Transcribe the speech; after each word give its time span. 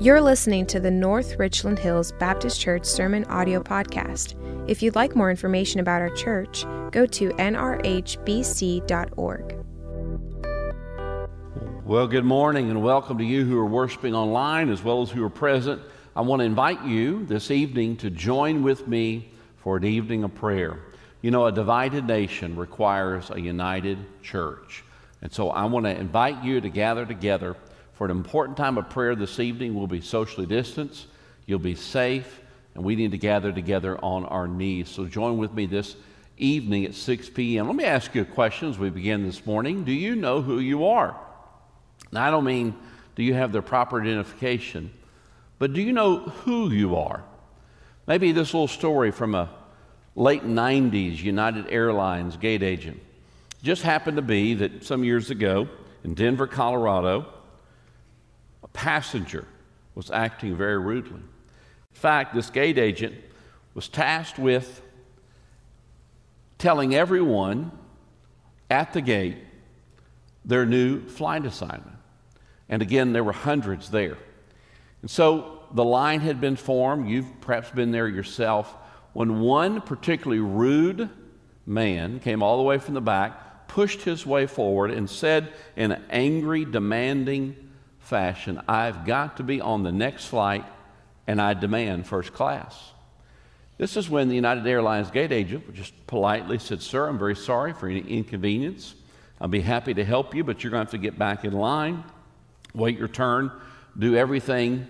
You're 0.00 0.20
listening 0.20 0.64
to 0.66 0.78
the 0.78 0.92
North 0.92 1.40
Richland 1.40 1.76
Hills 1.76 2.12
Baptist 2.20 2.60
Church 2.60 2.84
Sermon 2.84 3.24
Audio 3.24 3.60
Podcast. 3.60 4.36
If 4.70 4.80
you'd 4.80 4.94
like 4.94 5.16
more 5.16 5.28
information 5.28 5.80
about 5.80 6.00
our 6.00 6.10
church, 6.10 6.64
go 6.92 7.04
to 7.04 7.30
nrhbc.org. 7.30 8.06
Well, 11.84 12.06
good 12.06 12.24
morning 12.24 12.70
and 12.70 12.80
welcome 12.80 13.18
to 13.18 13.24
you 13.24 13.44
who 13.44 13.58
are 13.58 13.66
worshiping 13.66 14.14
online 14.14 14.70
as 14.70 14.84
well 14.84 15.02
as 15.02 15.10
who 15.10 15.24
are 15.24 15.30
present. 15.30 15.82
I 16.14 16.20
want 16.20 16.38
to 16.38 16.46
invite 16.46 16.84
you 16.84 17.26
this 17.26 17.50
evening 17.50 17.96
to 17.96 18.08
join 18.08 18.62
with 18.62 18.86
me 18.86 19.32
for 19.56 19.78
an 19.78 19.84
evening 19.84 20.22
of 20.22 20.32
prayer. 20.32 20.78
You 21.22 21.32
know, 21.32 21.46
a 21.46 21.52
divided 21.52 22.06
nation 22.06 22.54
requires 22.54 23.32
a 23.32 23.40
united 23.40 23.98
church. 24.22 24.84
And 25.22 25.32
so 25.32 25.50
I 25.50 25.64
want 25.64 25.86
to 25.86 25.90
invite 25.90 26.44
you 26.44 26.60
to 26.60 26.68
gather 26.68 27.04
together 27.04 27.56
for 27.98 28.04
an 28.04 28.12
important 28.12 28.56
time 28.56 28.78
of 28.78 28.88
prayer 28.88 29.16
this 29.16 29.40
evening. 29.40 29.74
We'll 29.74 29.88
be 29.88 30.00
socially 30.00 30.46
distanced, 30.46 31.08
you'll 31.46 31.58
be 31.58 31.74
safe, 31.74 32.40
and 32.76 32.84
we 32.84 32.94
need 32.94 33.10
to 33.10 33.18
gather 33.18 33.50
together 33.50 33.98
on 33.98 34.24
our 34.24 34.46
knees. 34.46 34.88
So 34.88 35.04
join 35.04 35.36
with 35.36 35.52
me 35.52 35.66
this 35.66 35.96
evening 36.36 36.84
at 36.84 36.94
6 36.94 37.30
p.m. 37.30 37.66
Let 37.66 37.74
me 37.74 37.82
ask 37.82 38.14
you 38.14 38.22
a 38.22 38.24
question 38.24 38.70
as 38.70 38.78
we 38.78 38.88
begin 38.88 39.26
this 39.26 39.44
morning. 39.44 39.82
Do 39.82 39.90
you 39.90 40.14
know 40.14 40.40
who 40.42 40.60
you 40.60 40.86
are? 40.86 41.16
Now, 42.12 42.24
I 42.24 42.30
don't 42.30 42.44
mean 42.44 42.76
do 43.16 43.24
you 43.24 43.34
have 43.34 43.50
the 43.50 43.62
proper 43.62 44.00
identification, 44.00 44.92
but 45.58 45.72
do 45.72 45.82
you 45.82 45.92
know 45.92 46.18
who 46.18 46.70
you 46.70 46.94
are? 46.94 47.24
Maybe 48.06 48.30
this 48.30 48.54
little 48.54 48.68
story 48.68 49.10
from 49.10 49.34
a 49.34 49.50
late 50.14 50.44
90s 50.44 51.20
United 51.20 51.66
Airlines 51.68 52.36
gate 52.36 52.62
agent. 52.62 53.02
Just 53.60 53.82
happened 53.82 54.18
to 54.18 54.22
be 54.22 54.54
that 54.54 54.84
some 54.84 55.02
years 55.02 55.30
ago 55.30 55.68
in 56.04 56.14
Denver, 56.14 56.46
Colorado, 56.46 57.26
a 58.62 58.68
passenger 58.68 59.46
was 59.94 60.10
acting 60.10 60.56
very 60.56 60.78
rudely. 60.78 61.20
In 61.20 62.00
fact, 62.00 62.34
this 62.34 62.50
gate 62.50 62.78
agent 62.78 63.14
was 63.74 63.88
tasked 63.88 64.38
with 64.38 64.82
telling 66.58 66.94
everyone 66.94 67.70
at 68.70 68.92
the 68.92 69.00
gate 69.00 69.38
their 70.44 70.66
new 70.66 71.00
flight 71.06 71.44
assignment. 71.44 71.96
And 72.68 72.82
again, 72.82 73.12
there 73.12 73.24
were 73.24 73.32
hundreds 73.32 73.90
there. 73.90 74.18
And 75.02 75.10
so 75.10 75.62
the 75.72 75.84
line 75.84 76.20
had 76.20 76.40
been 76.40 76.56
formed. 76.56 77.08
You've 77.08 77.40
perhaps 77.40 77.70
been 77.70 77.92
there 77.92 78.08
yourself. 78.08 78.74
When 79.12 79.40
one 79.40 79.80
particularly 79.80 80.40
rude 80.40 81.08
man 81.66 82.20
came 82.20 82.42
all 82.42 82.56
the 82.56 82.62
way 82.62 82.78
from 82.78 82.94
the 82.94 83.00
back, 83.00 83.68
pushed 83.68 84.02
his 84.02 84.24
way 84.24 84.46
forward, 84.46 84.90
and 84.90 85.08
said 85.08 85.52
in 85.76 85.92
an 85.92 86.02
angry, 86.10 86.64
demanding 86.64 87.56
fashion, 88.08 88.60
I've 88.66 89.04
got 89.04 89.36
to 89.36 89.42
be 89.42 89.60
on 89.60 89.82
the 89.82 89.92
next 89.92 90.26
flight 90.26 90.64
and 91.26 91.40
I 91.40 91.54
demand 91.54 92.06
first 92.06 92.32
class. 92.32 92.92
This 93.76 93.96
is 93.96 94.10
when 94.10 94.28
the 94.28 94.34
United 94.34 94.66
Airlines 94.66 95.10
gate 95.10 95.30
agent 95.30 95.72
just 95.74 95.94
politely 96.06 96.58
said, 96.58 96.82
Sir, 96.82 97.06
I'm 97.06 97.18
very 97.18 97.36
sorry 97.36 97.72
for 97.72 97.88
any 97.88 98.00
inconvenience. 98.00 98.94
I'll 99.40 99.46
be 99.46 99.60
happy 99.60 99.94
to 99.94 100.04
help 100.04 100.34
you, 100.34 100.42
but 100.42 100.64
you're 100.64 100.72
going 100.72 100.84
to 100.84 100.90
have 100.90 100.90
to 100.90 100.98
get 100.98 101.16
back 101.16 101.44
in 101.44 101.52
line, 101.52 102.02
wait 102.74 102.98
your 102.98 103.08
turn, 103.08 103.52
do 103.96 104.16
everything. 104.16 104.86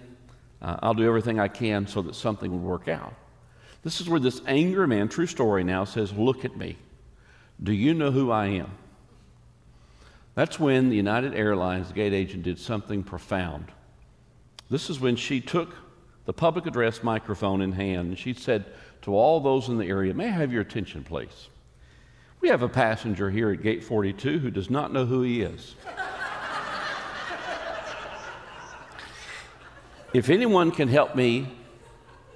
Uh, 0.62 0.76
I'll 0.80 0.94
do 0.94 1.06
everything 1.06 1.38
I 1.38 1.48
can 1.48 1.86
so 1.86 2.00
that 2.02 2.14
something 2.14 2.50
will 2.50 2.58
work 2.58 2.88
out. 2.88 3.14
This 3.82 4.00
is 4.00 4.08
where 4.08 4.20
this 4.20 4.40
angry 4.46 4.86
man, 4.86 5.08
true 5.08 5.26
story 5.26 5.64
now, 5.64 5.84
says, 5.84 6.12
Look 6.12 6.44
at 6.44 6.56
me. 6.56 6.76
Do 7.62 7.72
you 7.72 7.94
know 7.94 8.10
who 8.10 8.30
I 8.30 8.46
am? 8.46 8.70
That's 10.38 10.60
when 10.60 10.88
the 10.88 10.94
United 10.94 11.34
Airlines 11.34 11.90
gate 11.90 12.12
agent 12.12 12.44
did 12.44 12.60
something 12.60 13.02
profound. 13.02 13.72
This 14.70 14.88
is 14.88 15.00
when 15.00 15.16
she 15.16 15.40
took 15.40 15.74
the 16.26 16.32
public 16.32 16.64
address 16.64 17.02
microphone 17.02 17.60
in 17.60 17.72
hand 17.72 18.10
and 18.10 18.16
she 18.16 18.34
said 18.34 18.66
to 19.02 19.16
all 19.16 19.40
those 19.40 19.68
in 19.68 19.78
the 19.78 19.86
area, 19.86 20.14
May 20.14 20.26
I 20.28 20.30
have 20.30 20.52
your 20.52 20.62
attention, 20.62 21.02
please? 21.02 21.48
We 22.40 22.50
have 22.50 22.62
a 22.62 22.68
passenger 22.68 23.30
here 23.30 23.50
at 23.50 23.64
gate 23.64 23.82
42 23.82 24.38
who 24.38 24.52
does 24.52 24.70
not 24.70 24.92
know 24.92 25.06
who 25.06 25.22
he 25.22 25.42
is. 25.42 25.74
if 30.14 30.30
anyone 30.30 30.70
can 30.70 30.86
help 30.86 31.16
me 31.16 31.48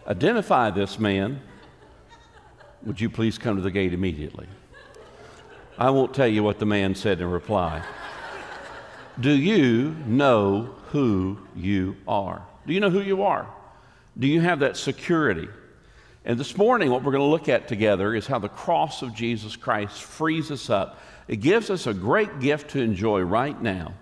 identify 0.08 0.70
this 0.70 0.98
man, 0.98 1.40
would 2.82 3.00
you 3.00 3.08
please 3.08 3.38
come 3.38 3.54
to 3.54 3.62
the 3.62 3.70
gate 3.70 3.92
immediately? 3.92 4.48
I 5.82 5.90
won't 5.90 6.14
tell 6.14 6.28
you 6.28 6.44
what 6.44 6.60
the 6.60 6.64
man 6.64 6.94
said 6.94 7.20
in 7.20 7.28
reply. 7.28 7.82
Do 9.18 9.32
you 9.32 9.96
know 10.06 10.76
who 10.90 11.38
you 11.56 11.96
are? 12.06 12.40
Do 12.68 12.72
you 12.72 12.78
know 12.78 12.88
who 12.88 13.00
you 13.00 13.24
are? 13.24 13.48
Do 14.16 14.28
you 14.28 14.40
have 14.42 14.60
that 14.60 14.76
security? 14.76 15.48
And 16.24 16.38
this 16.38 16.56
morning, 16.56 16.92
what 16.92 17.02
we're 17.02 17.10
going 17.10 17.24
to 17.24 17.28
look 17.28 17.48
at 17.48 17.66
together 17.66 18.14
is 18.14 18.28
how 18.28 18.38
the 18.38 18.48
cross 18.48 19.02
of 19.02 19.12
Jesus 19.12 19.56
Christ 19.56 20.00
frees 20.00 20.52
us 20.52 20.70
up. 20.70 21.00
It 21.26 21.38
gives 21.40 21.68
us 21.68 21.88
a 21.88 21.94
great 21.94 22.38
gift 22.38 22.70
to 22.70 22.80
enjoy 22.80 23.22
right 23.22 23.60
now 23.60 23.94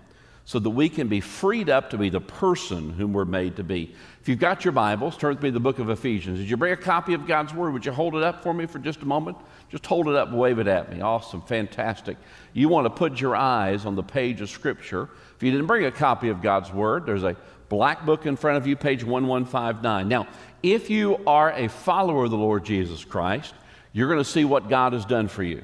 so 0.45 0.59
that 0.59 0.69
we 0.69 0.89
can 0.89 1.07
be 1.07 1.21
freed 1.21 1.69
up 1.69 1.91
to 1.91 1.97
be 1.97 2.09
the 2.09 2.21
person 2.21 2.91
whom 2.91 3.13
we're 3.13 3.25
made 3.25 3.55
to 3.57 3.63
be. 3.63 3.93
If 4.21 4.27
you've 4.27 4.39
got 4.39 4.65
your 4.65 4.71
Bibles, 4.71 5.17
turn 5.17 5.35
with 5.35 5.43
me 5.43 5.49
to 5.49 5.53
the 5.53 5.59
book 5.59 5.79
of 5.79 5.89
Ephesians. 5.89 6.39
Did 6.39 6.49
you 6.49 6.57
bring 6.57 6.73
a 6.73 6.77
copy 6.77 7.13
of 7.13 7.27
God's 7.27 7.53
Word? 7.53 7.73
Would 7.73 7.85
you 7.85 7.91
hold 7.91 8.15
it 8.15 8.23
up 8.23 8.43
for 8.43 8.53
me 8.53 8.65
for 8.65 8.79
just 8.79 9.01
a 9.01 9.05
moment? 9.05 9.37
Just 9.69 9.85
hold 9.85 10.07
it 10.07 10.15
up 10.15 10.31
wave 10.31 10.59
it 10.59 10.67
at 10.67 10.91
me. 10.91 11.01
Awesome, 11.01 11.41
fantastic. 11.41 12.17
You 12.53 12.69
want 12.69 12.85
to 12.85 12.89
put 12.89 13.21
your 13.21 13.35
eyes 13.35 13.85
on 13.85 13.95
the 13.95 14.03
page 14.03 14.41
of 14.41 14.49
Scripture. 14.49 15.09
If 15.35 15.43
you 15.43 15.51
didn't 15.51 15.67
bring 15.67 15.85
a 15.85 15.91
copy 15.91 16.29
of 16.29 16.41
God's 16.41 16.71
Word, 16.71 17.05
there's 17.05 17.23
a 17.23 17.35
black 17.69 18.05
book 18.05 18.25
in 18.25 18.35
front 18.35 18.57
of 18.57 18.67
you, 18.67 18.75
page 18.75 19.03
1159. 19.03 20.07
Now, 20.07 20.27
if 20.61 20.89
you 20.89 21.19
are 21.25 21.53
a 21.53 21.69
follower 21.69 22.25
of 22.25 22.31
the 22.31 22.37
Lord 22.37 22.65
Jesus 22.65 23.05
Christ, 23.05 23.53
you're 23.93 24.07
going 24.07 24.19
to 24.19 24.29
see 24.29 24.43
what 24.43 24.69
God 24.69 24.93
has 24.93 25.05
done 25.05 25.27
for 25.27 25.43
you. 25.43 25.63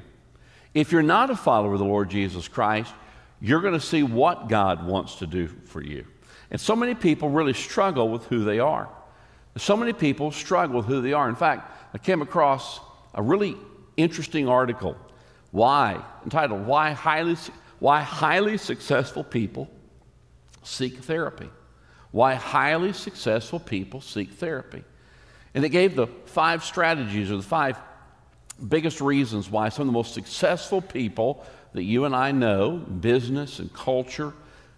If 0.74 0.92
you're 0.92 1.02
not 1.02 1.30
a 1.30 1.36
follower 1.36 1.74
of 1.74 1.80
the 1.80 1.86
Lord 1.86 2.10
Jesus 2.10 2.48
Christ, 2.48 2.94
you're 3.42 3.62
going 3.62 3.74
to 3.74 3.80
see 3.80 4.04
what 4.04 4.50
God 4.50 4.86
wants 4.86 5.16
to 5.16 5.28
do 5.28 5.48
for 5.48 5.82
you. 5.82 6.06
And 6.50 6.60
so 6.60 6.76
many 6.76 6.96
people 6.96 7.30
really 7.30 7.54
struggle 7.54 8.10
with 8.10 8.26
who 8.26 8.44
they 8.44 8.60
are. 8.60 8.90
So 9.58 9.76
many 9.76 9.94
people 9.94 10.32
struggle 10.32 10.78
with 10.78 10.86
who 10.86 11.02
they 11.02 11.14
are. 11.14 11.28
In 11.30 11.36
fact, 11.36 11.72
I 11.94 11.98
came 11.98 12.22
across 12.22 12.80
a 13.14 13.22
really 13.22 13.58
interesting 13.96 14.48
article. 14.48 14.96
Why? 15.52 16.04
Entitled 16.24 16.66
Why 16.66 16.92
Highly, 16.92 17.36
Why 17.80 18.02
Highly 18.02 18.58
Successful 18.58 19.24
People 19.24 19.70
Seek 20.64 21.00
Therapy. 21.00 21.50
Why 22.12 22.36
highly 22.36 22.94
successful 22.94 23.60
people 23.60 24.02
seek 24.02 24.32
therapy. 24.34 24.84
And 25.54 25.66
it 25.66 25.70
gave 25.70 25.96
the 25.96 26.08
five 26.26 26.64
strategies 26.64 27.32
or 27.32 27.38
the 27.38 27.44
five 27.44 27.78
biggest 28.66 29.02
reasons 29.02 29.50
why 29.50 29.70
some 29.70 29.84
of 29.84 29.88
the 29.88 29.94
most 29.94 30.14
successful 30.14 30.82
people 30.82 31.46
that 31.74 31.84
you 31.84 32.06
and 32.06 32.16
I 32.16 32.32
know, 32.32 32.78
business 32.78 33.60
and 33.60 33.72
culture, 33.74 34.34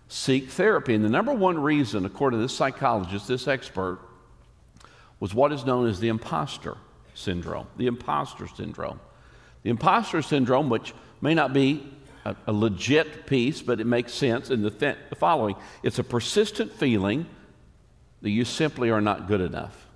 seek 0.07 0.49
therapy. 0.49 0.95
And 0.95 1.05
the 1.05 1.09
number 1.09 1.33
one 1.33 1.59
reason, 1.59 2.05
according 2.05 2.39
to 2.39 2.41
this 2.41 2.55
psychologist, 2.55 3.27
this 3.27 3.47
expert, 3.47 3.99
was 5.19 5.33
what 5.33 5.51
is 5.51 5.65
known 5.65 5.87
as 5.87 5.99
the 5.99 6.07
imposter 6.07 6.77
syndrome. 7.13 7.67
The 7.77 7.87
imposter 7.87 8.47
syndrome. 8.47 8.99
The 9.63 9.69
imposter 9.69 10.21
syndrome, 10.21 10.69
which 10.69 10.93
may 11.21 11.33
not 11.33 11.53
be 11.53 11.85
a, 12.25 12.35
a 12.47 12.53
legit 12.53 13.25
piece, 13.25 13.61
but 13.61 13.79
it 13.79 13.87
makes 13.87 14.13
sense 14.13 14.49
in 14.49 14.61
the, 14.61 14.71
th- 14.71 14.97
the 15.09 15.15
following 15.15 15.55
it's 15.83 15.99
a 15.99 16.03
persistent 16.03 16.71
feeling 16.71 17.25
that 18.21 18.29
you 18.29 18.45
simply 18.45 18.89
are 18.89 19.01
not 19.01 19.27
good 19.27 19.41
enough. 19.41 19.87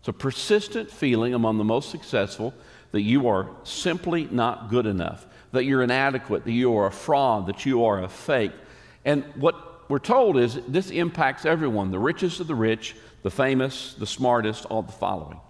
It's 0.00 0.08
a 0.08 0.12
persistent 0.12 0.90
feeling 0.90 1.34
among 1.34 1.58
the 1.58 1.64
most 1.64 1.90
successful 1.90 2.54
that 2.92 3.02
you 3.02 3.28
are 3.28 3.50
simply 3.64 4.28
not 4.30 4.70
good 4.70 4.86
enough 4.86 5.26
that 5.52 5.64
you're 5.64 5.82
inadequate, 5.82 6.44
that 6.44 6.52
you 6.52 6.76
are 6.76 6.86
a 6.86 6.92
fraud, 6.92 7.46
that 7.46 7.64
you 7.64 7.84
are 7.84 8.02
a 8.02 8.08
fake. 8.08 8.52
And 9.04 9.24
what 9.36 9.90
we're 9.90 9.98
told 9.98 10.36
is 10.36 10.58
this 10.68 10.90
impacts 10.90 11.46
everyone 11.46 11.90
the 11.90 11.98
richest 11.98 12.40
of 12.40 12.46
the 12.46 12.54
rich, 12.54 12.94
the 13.22 13.30
famous, 13.30 13.94
the 13.94 14.06
smartest, 14.06 14.66
all 14.66 14.82
the 14.82 14.92
following. 14.92 15.40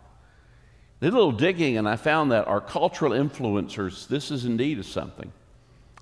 Did 1.00 1.12
a 1.12 1.16
little 1.16 1.32
digging, 1.32 1.76
and 1.76 1.88
I 1.88 1.96
found 1.96 2.32
that 2.32 2.48
our 2.48 2.60
cultural 2.60 3.12
influencers, 3.12 4.08
this 4.08 4.30
is 4.30 4.44
indeed 4.44 4.84
something. 4.84 5.32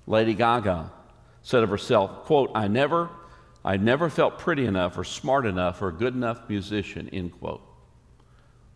Lady 0.07 0.33
Gaga 0.33 0.91
said 1.43 1.63
of 1.63 1.69
herself, 1.69 2.25
quote, 2.25 2.51
I 2.55 2.67
never, 2.67 3.09
I 3.63 3.77
never 3.77 4.09
felt 4.09 4.39
pretty 4.39 4.65
enough 4.65 4.97
or 4.97 5.03
smart 5.03 5.45
enough 5.45 5.81
or 5.81 5.89
a 5.89 5.93
good 5.93 6.15
enough 6.15 6.49
musician, 6.49 7.09
end 7.09 7.39
quote. 7.39 7.61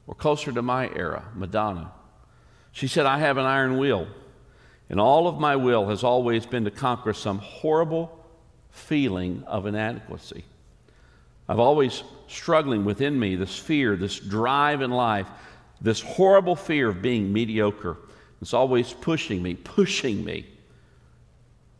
Or 0.05 0.13
closer 0.13 0.51
to 0.51 0.61
my 0.61 0.89
era, 0.89 1.25
Madonna. 1.33 1.91
She 2.71 2.87
said, 2.87 3.05
I 3.05 3.19
have 3.19 3.37
an 3.37 3.45
iron 3.45 3.77
will. 3.77 4.07
And 4.91 4.99
all 4.99 5.29
of 5.29 5.39
my 5.39 5.55
will 5.55 5.87
has 5.87 6.03
always 6.03 6.45
been 6.45 6.65
to 6.65 6.71
conquer 6.71 7.13
some 7.13 7.37
horrible 7.37 8.11
feeling 8.71 9.41
of 9.47 9.65
inadequacy. 9.65 10.43
I've 11.47 11.59
always 11.59 12.03
struggling 12.27 12.83
within 12.83 13.17
me 13.17 13.37
this 13.37 13.57
fear, 13.57 13.95
this 13.95 14.19
drive 14.19 14.81
in 14.81 14.91
life, 14.91 15.27
this 15.79 16.01
horrible 16.01 16.57
fear 16.57 16.89
of 16.89 17.01
being 17.01 17.31
mediocre. 17.31 17.95
It's 18.41 18.53
always 18.53 18.91
pushing 18.91 19.41
me, 19.41 19.53
pushing 19.53 20.25
me. 20.25 20.45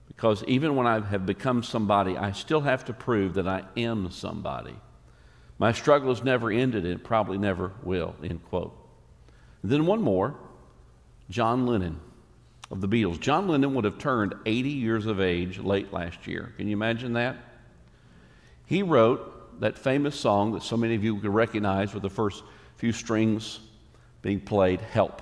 Because 0.07 0.41
even 0.45 0.77
when 0.77 0.87
I 0.87 1.01
have 1.01 1.25
become 1.25 1.63
somebody, 1.63 2.17
I 2.17 2.31
still 2.31 2.61
have 2.61 2.85
to 2.85 2.93
prove 2.93 3.33
that 3.33 3.47
I 3.47 3.63
am 3.75 4.09
somebody. 4.09 4.75
My 5.59 5.73
struggle 5.73 6.15
has 6.15 6.23
never 6.23 6.49
ended 6.49 6.85
and 6.85 6.93
it 6.93 7.03
probably 7.03 7.37
never 7.37 7.73
will, 7.83 8.15
end 8.23 8.41
quote. 8.45 8.73
And 9.63 9.71
then 9.71 9.85
one 9.85 10.01
more 10.01 10.33
John 11.29 11.67
Lennon 11.67 11.99
of 12.71 12.79
the 12.81 12.87
Beatles. 12.87 13.19
John 13.19 13.47
Lennon 13.47 13.73
would 13.73 13.83
have 13.83 13.97
turned 13.97 14.33
80 14.45 14.69
years 14.69 15.05
of 15.05 15.19
age 15.19 15.59
late 15.59 15.91
last 15.91 16.25
year. 16.25 16.53
Can 16.57 16.67
you 16.67 16.73
imagine 16.73 17.13
that? 17.13 17.37
He 18.65 18.81
wrote 18.81 19.59
that 19.59 19.77
famous 19.77 20.17
song 20.17 20.53
that 20.53 20.63
so 20.63 20.77
many 20.77 20.95
of 20.95 21.03
you 21.03 21.17
could 21.19 21.33
recognize 21.33 21.93
with 21.93 22.03
the 22.03 22.09
first 22.09 22.43
few 22.77 22.93
strings 22.93 23.59
being 24.21 24.39
played, 24.39 24.79
Help. 24.79 25.21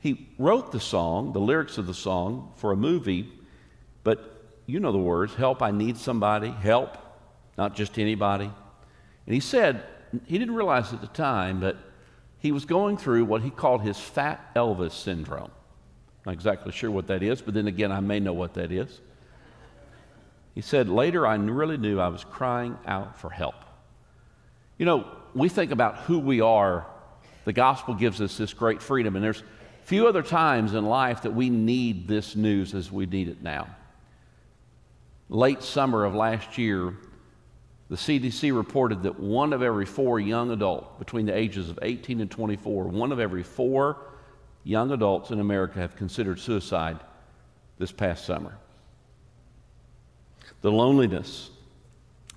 He 0.00 0.28
wrote 0.38 0.70
the 0.70 0.80
song, 0.80 1.32
the 1.32 1.40
lyrics 1.40 1.78
of 1.78 1.86
the 1.86 1.94
song, 1.94 2.52
for 2.56 2.72
a 2.72 2.76
movie, 2.76 3.32
but 4.04 4.44
you 4.66 4.78
know 4.78 4.92
the 4.92 4.98
words 4.98 5.34
Help, 5.34 5.62
I 5.62 5.70
need 5.70 5.96
somebody, 5.96 6.50
help, 6.50 6.96
not 7.56 7.74
just 7.74 7.98
anybody. 7.98 8.44
And 8.44 9.34
he 9.34 9.40
said, 9.40 9.82
he 10.26 10.38
didn't 10.38 10.54
realize 10.54 10.92
at 10.92 11.00
the 11.00 11.08
time, 11.08 11.60
but 11.60 11.76
he 12.38 12.52
was 12.52 12.64
going 12.64 12.96
through 12.96 13.24
what 13.24 13.42
he 13.42 13.50
called 13.50 13.82
his 13.82 13.98
fat 13.98 14.54
Elvis 14.54 14.92
syndrome. 14.92 15.50
Not 16.28 16.34
exactly 16.34 16.72
sure 16.72 16.90
what 16.90 17.06
that 17.06 17.22
is, 17.22 17.40
but 17.40 17.54
then 17.54 17.68
again, 17.68 17.90
I 17.90 18.00
may 18.00 18.20
know 18.20 18.34
what 18.34 18.52
that 18.52 18.70
is. 18.70 19.00
He 20.54 20.60
said, 20.60 20.86
Later, 20.86 21.26
I 21.26 21.36
really 21.36 21.78
knew 21.78 21.98
I 21.98 22.08
was 22.08 22.22
crying 22.22 22.76
out 22.84 23.18
for 23.18 23.30
help. 23.30 23.54
You 24.76 24.84
know, 24.84 25.06
we 25.34 25.48
think 25.48 25.70
about 25.70 26.00
who 26.00 26.18
we 26.18 26.42
are. 26.42 26.86
The 27.46 27.54
gospel 27.54 27.94
gives 27.94 28.20
us 28.20 28.36
this 28.36 28.52
great 28.52 28.82
freedom, 28.82 29.16
and 29.16 29.24
there's 29.24 29.42
few 29.84 30.06
other 30.06 30.22
times 30.22 30.74
in 30.74 30.84
life 30.84 31.22
that 31.22 31.32
we 31.34 31.48
need 31.48 32.06
this 32.06 32.36
news 32.36 32.74
as 32.74 32.92
we 32.92 33.06
need 33.06 33.28
it 33.28 33.42
now. 33.42 33.66
Late 35.30 35.62
summer 35.62 36.04
of 36.04 36.14
last 36.14 36.58
year, 36.58 36.92
the 37.88 37.96
CDC 37.96 38.54
reported 38.54 39.04
that 39.04 39.18
one 39.18 39.54
of 39.54 39.62
every 39.62 39.86
four 39.86 40.20
young 40.20 40.50
adults 40.50 40.90
between 40.98 41.24
the 41.24 41.34
ages 41.34 41.70
of 41.70 41.78
18 41.80 42.20
and 42.20 42.30
24, 42.30 42.84
one 42.84 43.12
of 43.12 43.18
every 43.18 43.42
four 43.42 43.96
young 44.68 44.92
adults 44.92 45.30
in 45.30 45.40
America 45.40 45.78
have 45.78 45.96
considered 45.96 46.38
suicide 46.38 46.98
this 47.78 47.90
past 47.90 48.26
summer. 48.26 48.58
The 50.60 50.70
loneliness, 50.70 51.48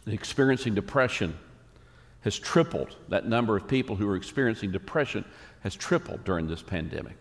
the 0.05 0.13
experiencing 0.13 0.73
depression 0.73 1.37
has 2.21 2.39
tripled. 2.39 2.95
That 3.09 3.27
number 3.27 3.57
of 3.57 3.67
people 3.67 3.97
who 3.97 4.07
are 4.07 4.15
experiencing 4.15 4.71
depression 4.71 5.25
has 5.59 5.75
tripled 5.75 6.23
during 6.23 6.47
this 6.47 6.61
pandemic. 6.61 7.17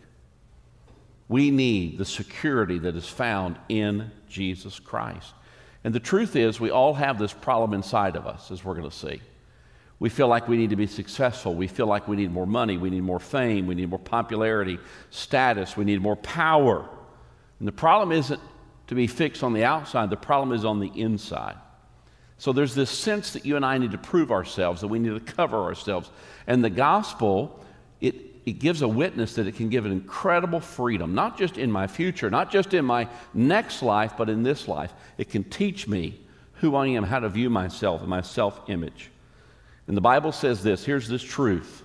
We 1.28 1.50
need 1.50 1.98
the 1.98 2.04
security 2.04 2.78
that 2.78 2.94
is 2.94 3.08
found 3.08 3.58
in 3.68 4.12
Jesus 4.28 4.78
Christ. 4.78 5.32
And 5.82 5.92
the 5.92 5.98
truth 5.98 6.36
is, 6.36 6.60
we 6.60 6.70
all 6.70 6.94
have 6.94 7.18
this 7.18 7.32
problem 7.32 7.74
inside 7.74 8.14
of 8.14 8.28
us, 8.28 8.52
as 8.52 8.64
we're 8.64 8.74
going 8.74 8.88
to 8.88 8.96
see. 8.96 9.20
We 10.00 10.08
feel 10.08 10.28
like 10.28 10.48
we 10.48 10.56
need 10.56 10.70
to 10.70 10.76
be 10.76 10.86
successful. 10.86 11.54
We 11.54 11.68
feel 11.68 11.86
like 11.86 12.08
we 12.08 12.16
need 12.16 12.32
more 12.32 12.46
money. 12.46 12.78
We 12.78 12.90
need 12.90 13.02
more 13.02 13.20
fame. 13.20 13.66
We 13.66 13.74
need 13.74 13.90
more 13.90 13.98
popularity, 13.98 14.78
status. 15.10 15.76
We 15.76 15.84
need 15.84 16.00
more 16.00 16.16
power. 16.16 16.88
And 17.58 17.68
the 17.68 17.72
problem 17.72 18.10
isn't 18.10 18.40
to 18.88 18.94
be 18.96 19.06
fixed 19.06 19.44
on 19.44 19.52
the 19.52 19.62
outside, 19.62 20.10
the 20.10 20.16
problem 20.16 20.52
is 20.52 20.64
on 20.64 20.80
the 20.80 20.90
inside. 20.96 21.54
So 22.38 22.52
there's 22.52 22.74
this 22.74 22.90
sense 22.90 23.34
that 23.34 23.44
you 23.44 23.54
and 23.54 23.64
I 23.64 23.78
need 23.78 23.92
to 23.92 23.98
prove 23.98 24.32
ourselves, 24.32 24.80
that 24.80 24.88
we 24.88 24.98
need 24.98 25.10
to 25.10 25.32
cover 25.32 25.58
ourselves. 25.58 26.10
And 26.46 26.64
the 26.64 26.70
gospel, 26.70 27.62
it, 28.00 28.16
it 28.46 28.54
gives 28.54 28.80
a 28.82 28.88
witness 28.88 29.34
that 29.34 29.46
it 29.46 29.54
can 29.54 29.68
give 29.68 29.84
an 29.84 29.92
incredible 29.92 30.58
freedom, 30.58 31.14
not 31.14 31.38
just 31.38 31.58
in 31.58 31.70
my 31.70 31.86
future, 31.86 32.30
not 32.30 32.50
just 32.50 32.72
in 32.72 32.84
my 32.84 33.08
next 33.34 33.82
life, 33.82 34.14
but 34.16 34.30
in 34.30 34.42
this 34.42 34.66
life. 34.66 34.92
It 35.18 35.28
can 35.28 35.44
teach 35.44 35.86
me 35.86 36.18
who 36.54 36.74
I 36.74 36.88
am, 36.88 37.04
how 37.04 37.20
to 37.20 37.28
view 37.28 37.50
myself, 37.50 38.00
and 38.00 38.08
my 38.08 38.22
self 38.22 38.68
image. 38.68 39.10
And 39.90 39.96
the 39.96 40.00
Bible 40.02 40.30
says 40.30 40.62
this 40.62 40.84
here's 40.84 41.08
this 41.08 41.20
truth 41.20 41.82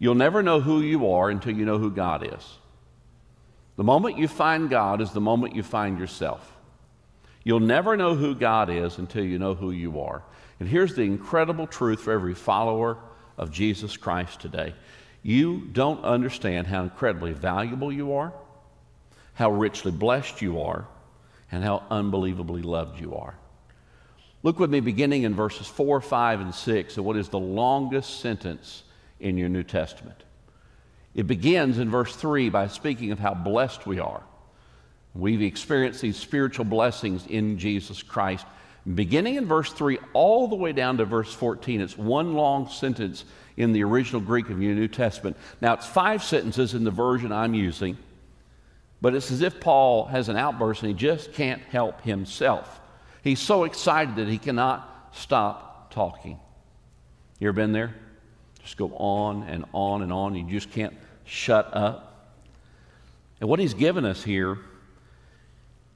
you'll 0.00 0.16
never 0.16 0.42
know 0.42 0.60
who 0.60 0.80
you 0.80 1.12
are 1.12 1.30
until 1.30 1.54
you 1.54 1.64
know 1.64 1.78
who 1.78 1.92
God 1.92 2.26
is. 2.34 2.58
The 3.76 3.84
moment 3.84 4.18
you 4.18 4.26
find 4.26 4.68
God 4.68 5.00
is 5.00 5.12
the 5.12 5.20
moment 5.20 5.54
you 5.54 5.62
find 5.62 5.96
yourself. 5.96 6.56
You'll 7.44 7.60
never 7.60 7.96
know 7.96 8.16
who 8.16 8.34
God 8.34 8.68
is 8.68 8.98
until 8.98 9.22
you 9.22 9.38
know 9.38 9.54
who 9.54 9.70
you 9.70 10.00
are. 10.00 10.24
And 10.58 10.68
here's 10.68 10.96
the 10.96 11.02
incredible 11.02 11.68
truth 11.68 12.00
for 12.00 12.12
every 12.12 12.34
follower 12.34 12.98
of 13.38 13.52
Jesus 13.52 13.96
Christ 13.96 14.40
today 14.40 14.74
you 15.22 15.68
don't 15.70 16.02
understand 16.02 16.66
how 16.66 16.82
incredibly 16.82 17.32
valuable 17.32 17.92
you 17.92 18.14
are, 18.14 18.32
how 19.34 19.52
richly 19.52 19.92
blessed 19.92 20.42
you 20.42 20.62
are, 20.62 20.88
and 21.52 21.62
how 21.62 21.84
unbelievably 21.92 22.62
loved 22.62 23.00
you 23.00 23.14
are. 23.14 23.38
Look 24.42 24.58
with 24.58 24.70
me 24.70 24.80
beginning 24.80 25.24
in 25.24 25.34
verses 25.34 25.66
4, 25.66 26.00
5, 26.00 26.40
and 26.40 26.54
6 26.54 26.96
of 26.96 27.04
what 27.04 27.16
is 27.16 27.28
the 27.28 27.38
longest 27.38 28.20
sentence 28.20 28.84
in 29.18 29.36
your 29.36 29.50
New 29.50 29.62
Testament. 29.62 30.24
It 31.14 31.26
begins 31.26 31.78
in 31.78 31.90
verse 31.90 32.14
3 32.16 32.48
by 32.48 32.68
speaking 32.68 33.12
of 33.12 33.18
how 33.18 33.34
blessed 33.34 33.86
we 33.86 33.98
are. 33.98 34.22
We've 35.14 35.42
experienced 35.42 36.00
these 36.00 36.16
spiritual 36.16 36.64
blessings 36.64 37.26
in 37.26 37.58
Jesus 37.58 38.02
Christ. 38.02 38.46
Beginning 38.94 39.34
in 39.34 39.46
verse 39.46 39.72
3 39.72 39.98
all 40.14 40.48
the 40.48 40.56
way 40.56 40.72
down 40.72 40.96
to 40.98 41.04
verse 41.04 41.32
14, 41.34 41.80
it's 41.82 41.98
one 41.98 42.34
long 42.34 42.68
sentence 42.68 43.24
in 43.56 43.72
the 43.72 43.84
original 43.84 44.22
Greek 44.22 44.48
of 44.48 44.62
your 44.62 44.74
New 44.74 44.88
Testament. 44.88 45.36
Now, 45.60 45.74
it's 45.74 45.86
five 45.86 46.22
sentences 46.22 46.72
in 46.72 46.84
the 46.84 46.90
version 46.90 47.30
I'm 47.30 47.52
using, 47.52 47.98
but 49.02 49.14
it's 49.14 49.30
as 49.30 49.42
if 49.42 49.60
Paul 49.60 50.06
has 50.06 50.30
an 50.30 50.36
outburst 50.36 50.82
and 50.82 50.88
he 50.88 50.94
just 50.94 51.34
can't 51.34 51.60
help 51.60 52.00
himself. 52.02 52.79
He's 53.22 53.40
so 53.40 53.64
excited 53.64 54.16
that 54.16 54.28
he 54.28 54.38
cannot 54.38 55.10
stop 55.12 55.92
talking. 55.92 56.38
You 57.38 57.48
ever 57.48 57.54
been 57.54 57.72
there? 57.72 57.94
Just 58.62 58.76
go 58.76 58.94
on 58.96 59.42
and 59.44 59.64
on 59.72 60.02
and 60.02 60.12
on. 60.12 60.34
You 60.34 60.44
just 60.50 60.70
can't 60.70 60.94
shut 61.24 61.74
up. 61.74 62.36
And 63.40 63.48
what 63.48 63.58
he's 63.58 63.74
given 63.74 64.04
us 64.04 64.22
here 64.22 64.58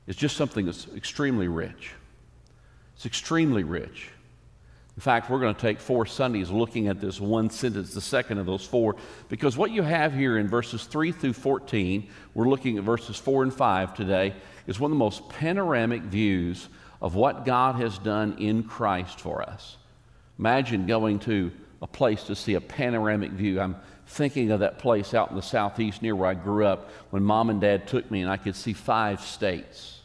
is 0.06 0.16
just 0.16 0.36
something 0.36 0.66
that's 0.66 0.86
extremely 0.96 1.48
rich. 1.48 1.92
It's 2.96 3.06
extremely 3.06 3.64
rich. 3.64 4.10
In 4.96 5.00
fact, 5.00 5.28
we're 5.28 5.40
going 5.40 5.54
to 5.54 5.60
take 5.60 5.80
four 5.80 6.06
Sundays 6.06 6.50
looking 6.50 6.86
at 6.86 7.00
this 7.00 7.20
one 7.20 7.50
sentence, 7.50 7.92
the 7.92 8.00
second 8.00 8.38
of 8.38 8.46
those 8.46 8.64
four, 8.64 8.94
because 9.28 9.56
what 9.56 9.72
you 9.72 9.82
have 9.82 10.14
here 10.14 10.38
in 10.38 10.46
verses 10.46 10.84
3 10.84 11.10
through 11.10 11.32
14, 11.32 12.08
we're 12.34 12.48
looking 12.48 12.78
at 12.78 12.84
verses 12.84 13.16
4 13.16 13.42
and 13.42 13.52
5 13.52 13.94
today, 13.94 14.34
is 14.68 14.78
one 14.78 14.92
of 14.92 14.96
the 14.96 15.04
most 15.04 15.28
panoramic 15.28 16.02
views 16.02 16.68
of 17.00 17.14
what 17.14 17.44
God 17.44 17.76
has 17.76 17.99
done 17.99 18.37
in 18.38 18.62
Christ 18.62 19.20
for 19.20 19.43
us. 19.43 19.76
Imagine 20.38 20.87
going 20.87 21.19
to 21.20 21.53
a 21.82 21.86
place 21.86 22.24
to 22.24 22.34
see 22.34 22.55
a 22.55 22.60
panoramic 22.60 23.31
view. 23.31 23.60
I'm 23.60 23.77
thinking 24.06 24.51
of 24.51 24.60
that 24.60 24.79
place 24.79 25.15
out 25.15 25.31
in 25.31 25.36
the 25.36 25.43
southeast 25.43 26.03
near 26.03 26.17
where 26.17 26.31
I 26.31 26.34
grew 26.34 26.67
up 26.67 26.91
when 27.10 27.22
mom 27.22 27.51
and 27.51 27.60
dad 27.60 27.86
took 27.86 28.10
me 28.10 28.22
and 28.22 28.31
I 28.31 28.36
could 28.36 28.56
see 28.56 28.72
five 28.72 29.20
states. 29.20 30.01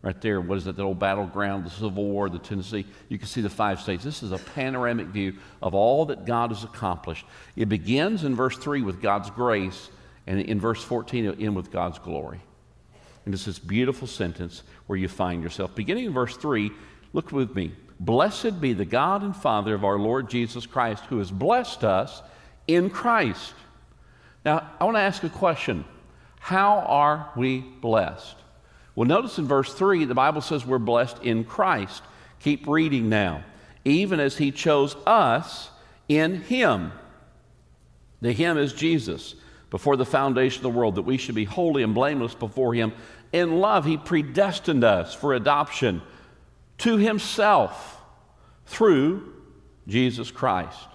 Right 0.00 0.20
there, 0.20 0.40
what 0.40 0.58
is 0.58 0.66
it, 0.68 0.76
the 0.76 0.84
old 0.84 1.00
battleground, 1.00 1.66
the 1.66 1.70
Civil 1.70 2.04
War, 2.04 2.30
the 2.30 2.38
Tennessee? 2.38 2.86
You 3.08 3.18
can 3.18 3.26
see 3.26 3.40
the 3.40 3.50
five 3.50 3.80
states. 3.80 4.04
This 4.04 4.22
is 4.22 4.30
a 4.30 4.38
panoramic 4.38 5.08
view 5.08 5.34
of 5.60 5.74
all 5.74 6.06
that 6.06 6.24
God 6.24 6.50
has 6.50 6.62
accomplished. 6.62 7.26
It 7.56 7.68
begins 7.68 8.22
in 8.22 8.36
verse 8.36 8.56
3 8.56 8.82
with 8.82 9.02
God's 9.02 9.30
grace, 9.30 9.90
and 10.28 10.40
in 10.40 10.60
verse 10.60 10.82
14, 10.84 11.24
it 11.24 11.40
ends 11.40 11.56
with 11.56 11.72
God's 11.72 11.98
glory. 11.98 12.40
And 13.28 13.34
it's 13.34 13.44
this 13.44 13.58
beautiful 13.58 14.08
sentence 14.08 14.62
where 14.86 14.96
you 14.96 15.06
find 15.06 15.42
yourself. 15.42 15.74
Beginning 15.74 16.06
in 16.06 16.14
verse 16.14 16.34
3, 16.34 16.70
look 17.12 17.30
with 17.30 17.54
me. 17.54 17.72
Blessed 18.00 18.58
be 18.58 18.72
the 18.72 18.86
God 18.86 19.22
and 19.22 19.36
Father 19.36 19.74
of 19.74 19.84
our 19.84 19.98
Lord 19.98 20.30
Jesus 20.30 20.64
Christ, 20.64 21.04
who 21.10 21.18
has 21.18 21.30
blessed 21.30 21.84
us 21.84 22.22
in 22.66 22.88
Christ. 22.88 23.52
Now, 24.46 24.70
I 24.80 24.84
want 24.84 24.96
to 24.96 25.02
ask 25.02 25.22
a 25.24 25.28
question 25.28 25.84
How 26.40 26.78
are 26.78 27.30
we 27.36 27.58
blessed? 27.58 28.36
Well, 28.94 29.06
notice 29.06 29.36
in 29.36 29.46
verse 29.46 29.74
3, 29.74 30.06
the 30.06 30.14
Bible 30.14 30.40
says 30.40 30.64
we're 30.64 30.78
blessed 30.78 31.18
in 31.22 31.44
Christ. 31.44 32.02
Keep 32.40 32.66
reading 32.66 33.10
now. 33.10 33.44
Even 33.84 34.20
as 34.20 34.38
He 34.38 34.52
chose 34.52 34.96
us 35.06 35.68
in 36.08 36.40
Him. 36.44 36.92
The 38.22 38.32
Him 38.32 38.56
is 38.56 38.72
Jesus 38.72 39.34
before 39.70 39.96
the 39.96 40.06
foundation 40.06 40.58
of 40.64 40.72
the 40.72 40.78
world, 40.78 40.94
that 40.94 41.02
we 41.02 41.18
should 41.18 41.34
be 41.34 41.44
holy 41.44 41.82
and 41.82 41.94
blameless 41.94 42.34
before 42.34 42.74
Him 42.74 42.92
in 43.32 43.58
love, 43.58 43.84
He 43.84 43.96
predestined 43.96 44.84
us 44.84 45.14
for 45.14 45.34
adoption 45.34 46.02
to 46.78 46.96
Himself 46.96 48.00
through 48.66 49.32
Jesus 49.86 50.30
Christ. 50.30 50.88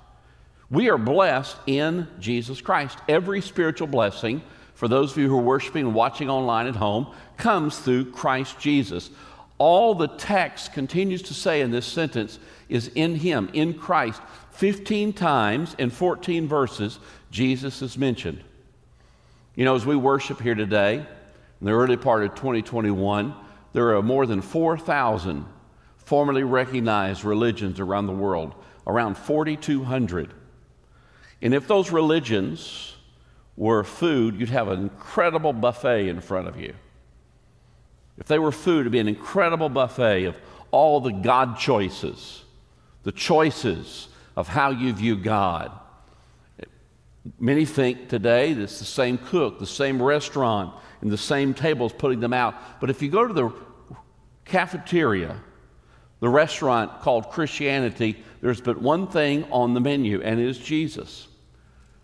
We 0.70 0.90
are 0.90 0.98
blessed 0.98 1.58
in 1.68 2.08
Jesus 2.20 2.62
Christ. 2.62 2.98
Every 3.08 3.42
spiritual 3.42 3.88
blessing, 3.88 4.42
for 4.74 4.88
those 4.88 5.12
of 5.12 5.18
you 5.18 5.30
who 5.30 5.38
are 5.38 5.42
worshiping 5.44 5.86
and 5.86 5.96
watching 5.96 6.30
online 6.30 6.68
at 6.68 6.76
home, 6.76 7.14
comes 7.38 7.78
through 7.78 8.12
Christ 8.12 8.60
Jesus. 8.60 9.12
All 9.58 9.94
the 9.94 10.08
text 10.08 10.74
continues 10.74 11.22
to 11.24 11.34
say 11.34 11.62
in 11.62 11.72
this 11.72 11.86
sentence 11.86 12.40
is 12.70 12.90
in 12.96 13.16
Him, 13.16 13.50
in 13.54 13.76
Christ. 13.76 14.22
15 14.52 15.14
times 15.14 15.76
in 15.78 15.90
14 15.90 16.48
verses, 16.48 17.00
Jesus 17.32 17.82
is 17.82 17.98
mentioned. 17.98 18.44
You 19.56 19.66
know, 19.66 19.76
as 19.76 19.86
we 19.86 19.96
worship 19.96 20.42
here 20.42 20.56
today, 20.56 21.06
in 21.64 21.68
the 21.68 21.76
early 21.76 21.96
part 21.96 22.26
of 22.26 22.36
2021, 22.36 23.34
there 23.72 23.96
are 23.96 24.02
more 24.02 24.26
than 24.26 24.42
4,000 24.42 25.46
formally 25.96 26.44
recognized 26.44 27.24
religions 27.24 27.80
around 27.80 28.08
the 28.08 28.12
world, 28.12 28.54
around 28.86 29.18
4,200. 29.18 30.34
And 31.42 31.54
if 31.54 31.66
those 31.66 31.90
religions 31.90 32.98
were 33.56 33.86
food, 33.86 34.38
you'd 34.38 34.50
have 34.50 34.68
an 34.68 34.82
incredible 34.82 35.54
buffet 35.54 36.10
in 36.10 36.20
front 36.20 36.50
of 36.50 36.60
you. 36.60 36.74
If 38.18 38.28
they 38.28 38.40
were 38.40 38.52
food, 38.52 38.82
it'd 38.82 38.92
be 38.92 39.00
an 39.00 39.08
incredible 39.08 39.70
buffet 39.70 40.26
of 40.26 40.38
all 40.70 41.00
the 41.00 41.14
God 41.14 41.58
choices, 41.58 42.44
the 43.04 43.14
choices 43.14 44.10
of 44.36 44.50
how 44.50 44.72
you 44.72 44.92
view 44.92 45.16
God. 45.16 45.72
Many 47.40 47.64
think 47.64 48.10
today 48.10 48.52
it's 48.52 48.80
the 48.80 48.86
same 48.86 49.18
cook, 49.18 49.60
the 49.60 49.66
same 49.66 50.02
restaurant, 50.02 50.76
and 51.04 51.12
the 51.12 51.18
same 51.18 51.54
tables 51.54 51.92
putting 51.92 52.22
them 52.22 52.32
out. 52.32 52.80
But 52.80 52.90
if 52.90 53.02
you 53.02 53.10
go 53.10 53.28
to 53.28 53.34
the 53.34 53.52
cafeteria, 54.46 55.36
the 56.22 56.30
restaurant 56.30 57.02
called 57.02 57.30
Christianity, 57.30 58.24
there's 58.40 58.62
but 58.62 58.82
one 58.82 59.08
thing 59.08 59.44
on 59.52 59.74
the 59.74 59.82
menu, 59.82 60.22
and 60.22 60.40
it 60.40 60.48
is 60.48 60.58
Jesus. 60.58 61.28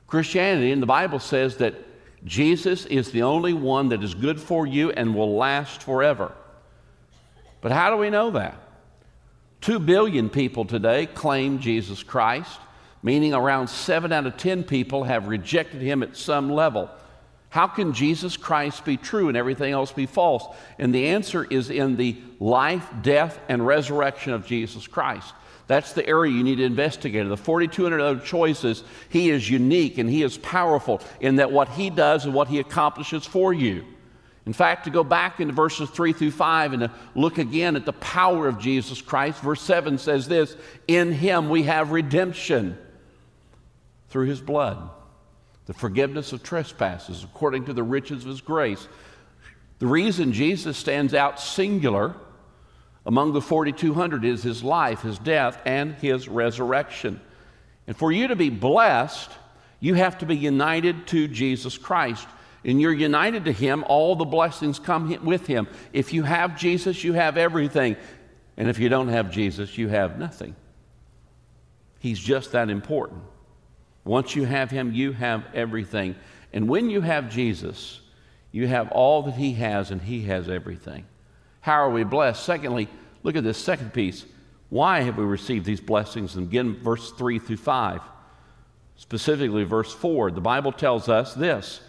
Christianity, 0.06 0.74
and 0.74 0.82
the 0.82 0.86
Bible 0.86 1.20
says 1.20 1.56
that 1.58 1.76
Jesus 2.26 2.86
is 2.88 3.12
the 3.12 3.24
only 3.24 3.54
one 3.54 3.88
that 3.90 4.04
is 4.04 4.14
good 4.14 4.38
for 4.38 4.68
you 4.68 4.92
and 4.92 5.16
will 5.16 5.38
last 5.38 5.82
forever. 5.82 6.34
But 7.62 7.72
how 7.72 7.92
do 7.92 7.96
we 7.96 8.10
know 8.10 8.32
that? 8.32 8.62
Two 9.62 9.80
billion 9.80 10.30
people 10.30 10.66
today 10.66 11.06
claim 11.06 11.60
Jesus 11.60 12.04
Christ, 12.04 12.60
meaning 13.02 13.34
around 13.34 13.70
seven 13.70 14.12
out 14.12 14.26
of 14.26 14.36
ten 14.36 14.66
people 14.66 15.06
have 15.06 15.30
rejected 15.30 15.82
him 15.82 16.04
at 16.04 16.18
some 16.18 16.52
level. 16.52 16.90
How 17.50 17.68
can 17.68 17.94
Jesus 17.94 18.38
Christ 18.38 18.86
be 18.86 18.96
true 18.96 19.28
and 19.28 19.36
everything 19.36 19.74
else 19.74 19.92
be 19.92 20.06
false? 20.06 20.46
And 20.78 20.94
the 20.94 21.08
answer 21.08 21.44
is 21.44 21.70
in 21.70 21.96
the 21.96 22.16
life, 22.40 22.88
death, 23.02 23.40
and 23.50 23.66
resurrection 23.66 24.34
of 24.34 24.46
Jesus 24.46 24.86
Christ. 24.86 25.34
That's 25.66 25.94
the 25.94 26.08
area 26.08 26.32
you 26.32 26.44
need 26.44 26.58
to 26.58 26.64
investigate. 26.64 27.24
Of 27.24 27.30
the 27.30 27.38
4,200 27.38 28.02
other 28.02 28.20
choices, 28.20 28.84
he 29.10 29.30
is 29.30 29.50
unique 29.50 29.98
and 29.98 30.10
he 30.10 30.24
is 30.24 30.38
powerful 30.38 31.02
in 31.20 31.38
that 31.38 31.52
what 31.52 31.70
he 31.70 31.90
does 31.90 32.26
and 32.26 32.34
what 32.34 32.48
he 32.48 32.60
accomplishes 32.60 33.26
for 33.26 33.54
you. 33.54 33.86
In 34.46 34.54
fact, 34.54 34.86
to 34.86 34.90
go 34.90 35.04
back 35.04 35.40
into 35.40 35.54
verses 35.54 35.90
3 35.92 36.12
through 36.14 36.32
5 36.32 36.74
and 36.74 36.82
to 36.82 36.92
look 37.14 37.38
again 37.38 37.76
at 37.76 37.86
the 37.86 37.94
power 37.94 38.48
of 38.48 38.58
Jesus 38.58 39.00
Christ, 39.00 39.42
verse 39.42 39.62
7 39.62 40.00
says 40.00 40.28
this 40.28 40.56
In 40.88 41.12
him 41.12 41.50
we 41.50 41.64
have 41.64 41.92
redemption 41.92 42.76
through 44.08 44.26
his 44.26 44.42
blood, 44.42 44.90
the 45.70 45.74
forgiveness 45.76 46.34
of 46.34 46.42
trespasses 46.42 47.24
according 47.24 47.66
to 47.66 47.74
the 47.74 47.84
riches 47.84 48.24
of 48.24 48.30
his 48.30 48.42
grace. 48.42 48.88
The 49.78 49.86
reason 49.86 50.34
Jesus 50.34 50.76
stands 50.78 51.14
out 51.14 51.40
singular 51.40 52.16
among 53.06 53.34
the 53.34 53.42
4,200 53.42 54.26
is 54.26 54.42
his 54.42 54.64
life, 54.64 55.04
his 55.04 55.20
death, 55.20 55.62
and 55.68 55.94
his 55.94 56.28
resurrection. 56.28 57.22
And 57.86 57.96
for 57.96 58.12
you 58.12 58.30
to 58.30 58.36
be 58.36 58.50
blessed, 58.50 59.30
you 59.80 59.94
have 59.94 60.18
to 60.18 60.26
be 60.26 60.36
united 60.36 61.06
to 61.10 61.28
Jesus 61.28 61.78
Christ. 61.78 62.28
And 62.66 62.82
you're 62.82 62.92
united 62.92 63.46
to 63.46 63.52
him, 63.52 63.84
all 63.88 64.16
the 64.16 64.26
blessings 64.26 64.80
come 64.80 65.24
with 65.24 65.46
him. 65.46 65.68
If 65.94 66.14
you 66.14 66.24
have 66.24 66.58
Jesus, 66.58 67.04
you 67.04 67.14
have 67.14 67.38
everything. 67.38 67.96
And 68.58 68.70
if 68.70 68.80
you 68.80 68.90
don't 68.90 69.10
have 69.10 69.30
Jesus, 69.30 69.78
you 69.78 69.90
have 69.90 70.18
nothing. 70.18 70.56
He's 72.00 72.20
just 72.20 72.54
that 72.54 72.72
important. 72.72 73.22
Once 74.04 74.36
you 74.36 74.46
have 74.46 74.72
him, 74.72 74.94
you 74.94 75.12
have 75.12 75.44
everything. 75.54 76.16
And 76.54 76.68
when 76.68 76.90
you 76.90 77.02
have 77.02 77.30
Jesus, 77.30 78.02
you 78.52 78.68
have 78.68 78.92
all 78.92 79.24
that 79.24 79.36
he 79.36 79.54
has, 79.54 79.92
and 79.92 80.02
he 80.02 80.22
has 80.24 80.50
everything. 80.50 81.06
How 81.62 81.74
are 81.74 81.90
we 81.90 82.04
blessed? 82.04 82.44
Secondly, 82.44 82.88
look 83.24 83.36
at 83.36 83.44
this 83.44 83.58
second 83.58 83.94
piece. 83.94 84.26
Why 84.70 85.02
have 85.02 85.18
we 85.18 85.24
received 85.24 85.66
these 85.66 85.82
blessings? 85.82 86.36
And 86.36 86.48
again, 86.48 86.76
verse 86.82 87.12
3 87.12 87.40
through 87.40 87.58
5. 87.58 88.02
Specifically, 88.96 89.64
verse 89.64 89.94
4, 89.94 90.32
the 90.32 90.42
Bible 90.42 90.72
tells 90.72 91.10
us 91.10 91.34
this 91.34 91.82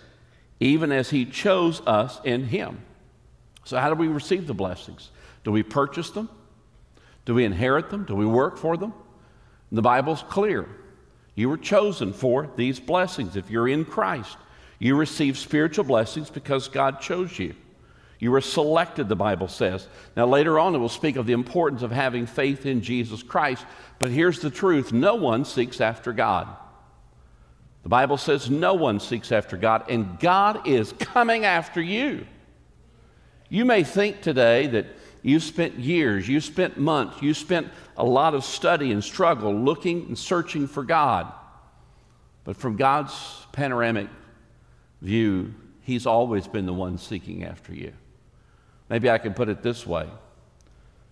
even 0.60 0.92
as 0.92 1.08
He 1.08 1.24
chose 1.24 1.80
us 1.86 2.20
in 2.24 2.44
Him. 2.44 2.82
So, 3.64 3.78
how 3.78 3.88
do 3.88 3.94
we 3.94 4.08
receive 4.08 4.46
the 4.46 4.54
blessings? 4.54 5.10
Do 5.42 5.50
we 5.50 5.62
purchase 5.62 6.10
them? 6.10 6.28
Do 7.24 7.34
we 7.34 7.44
inherit 7.44 7.90
them? 7.90 8.04
Do 8.04 8.14
we 8.14 8.26
work 8.26 8.58
for 8.58 8.76
them? 8.76 8.92
The 9.72 9.82
Bible's 9.82 10.22
clear. 10.22 10.68
You 11.40 11.48
were 11.48 11.56
chosen 11.56 12.12
for 12.12 12.50
these 12.56 12.78
blessings. 12.78 13.34
If 13.34 13.48
you're 13.48 13.66
in 13.66 13.86
Christ, 13.86 14.36
you 14.78 14.94
receive 14.94 15.38
spiritual 15.38 15.86
blessings 15.86 16.28
because 16.28 16.68
God 16.68 17.00
chose 17.00 17.38
you. 17.38 17.54
You 18.18 18.30
were 18.30 18.42
selected, 18.42 19.08
the 19.08 19.16
Bible 19.16 19.48
says. 19.48 19.88
Now, 20.14 20.26
later 20.26 20.58
on, 20.58 20.74
it 20.74 20.78
will 20.78 20.90
speak 20.90 21.16
of 21.16 21.24
the 21.24 21.32
importance 21.32 21.80
of 21.80 21.92
having 21.92 22.26
faith 22.26 22.66
in 22.66 22.82
Jesus 22.82 23.22
Christ. 23.22 23.64
But 23.98 24.10
here's 24.10 24.40
the 24.40 24.50
truth 24.50 24.92
no 24.92 25.14
one 25.14 25.46
seeks 25.46 25.80
after 25.80 26.12
God. 26.12 26.46
The 27.84 27.88
Bible 27.88 28.18
says 28.18 28.50
no 28.50 28.74
one 28.74 29.00
seeks 29.00 29.32
after 29.32 29.56
God, 29.56 29.84
and 29.88 30.20
God 30.20 30.68
is 30.68 30.92
coming 30.98 31.46
after 31.46 31.80
you. 31.80 32.26
You 33.48 33.64
may 33.64 33.82
think 33.82 34.20
today 34.20 34.66
that 34.66 34.84
you 35.22 35.40
spent 35.40 35.78
years, 35.78 36.28
you 36.28 36.40
spent 36.40 36.78
months, 36.78 37.20
you 37.22 37.34
spent 37.34 37.68
a 37.96 38.04
lot 38.04 38.34
of 38.34 38.44
study 38.44 38.92
and 38.92 39.02
struggle 39.04 39.54
looking 39.54 40.06
and 40.06 40.18
searching 40.18 40.66
for 40.66 40.82
God. 40.82 41.32
But 42.44 42.56
from 42.56 42.76
God's 42.76 43.14
panoramic 43.52 44.08
view, 45.02 45.54
He's 45.82 46.06
always 46.06 46.46
been 46.46 46.66
the 46.66 46.72
one 46.72 46.98
seeking 46.98 47.44
after 47.44 47.74
you. 47.74 47.92
Maybe 48.88 49.10
I 49.10 49.18
can 49.18 49.34
put 49.34 49.48
it 49.48 49.62
this 49.62 49.86
way. 49.86 50.08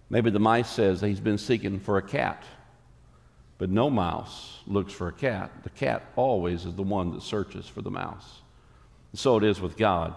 Maybe 0.09 0.31
the 0.31 0.39
mice 0.39 0.71
says 0.71 1.01
he's 1.01 1.21
been 1.21 1.37
seeking 1.37 1.81
for 1.81 1.99
a 1.99 2.03
cat, 2.03 2.45
but 3.59 3.71
no 3.71 3.91
mouse 3.91 4.61
looks 4.67 4.93
for 4.93 5.09
a 5.09 5.13
cat. 5.13 5.51
The 5.65 5.71
cat 5.71 6.05
always 6.17 6.65
is 6.65 6.75
the 6.75 6.83
one 6.83 7.13
that 7.13 7.23
searches 7.23 7.67
for 7.67 7.83
the 7.83 7.91
mouse. 7.91 8.41
And 9.13 9.19
so 9.19 9.37
it 9.37 9.45
is 9.45 9.61
with 9.61 9.77
God. 9.77 10.15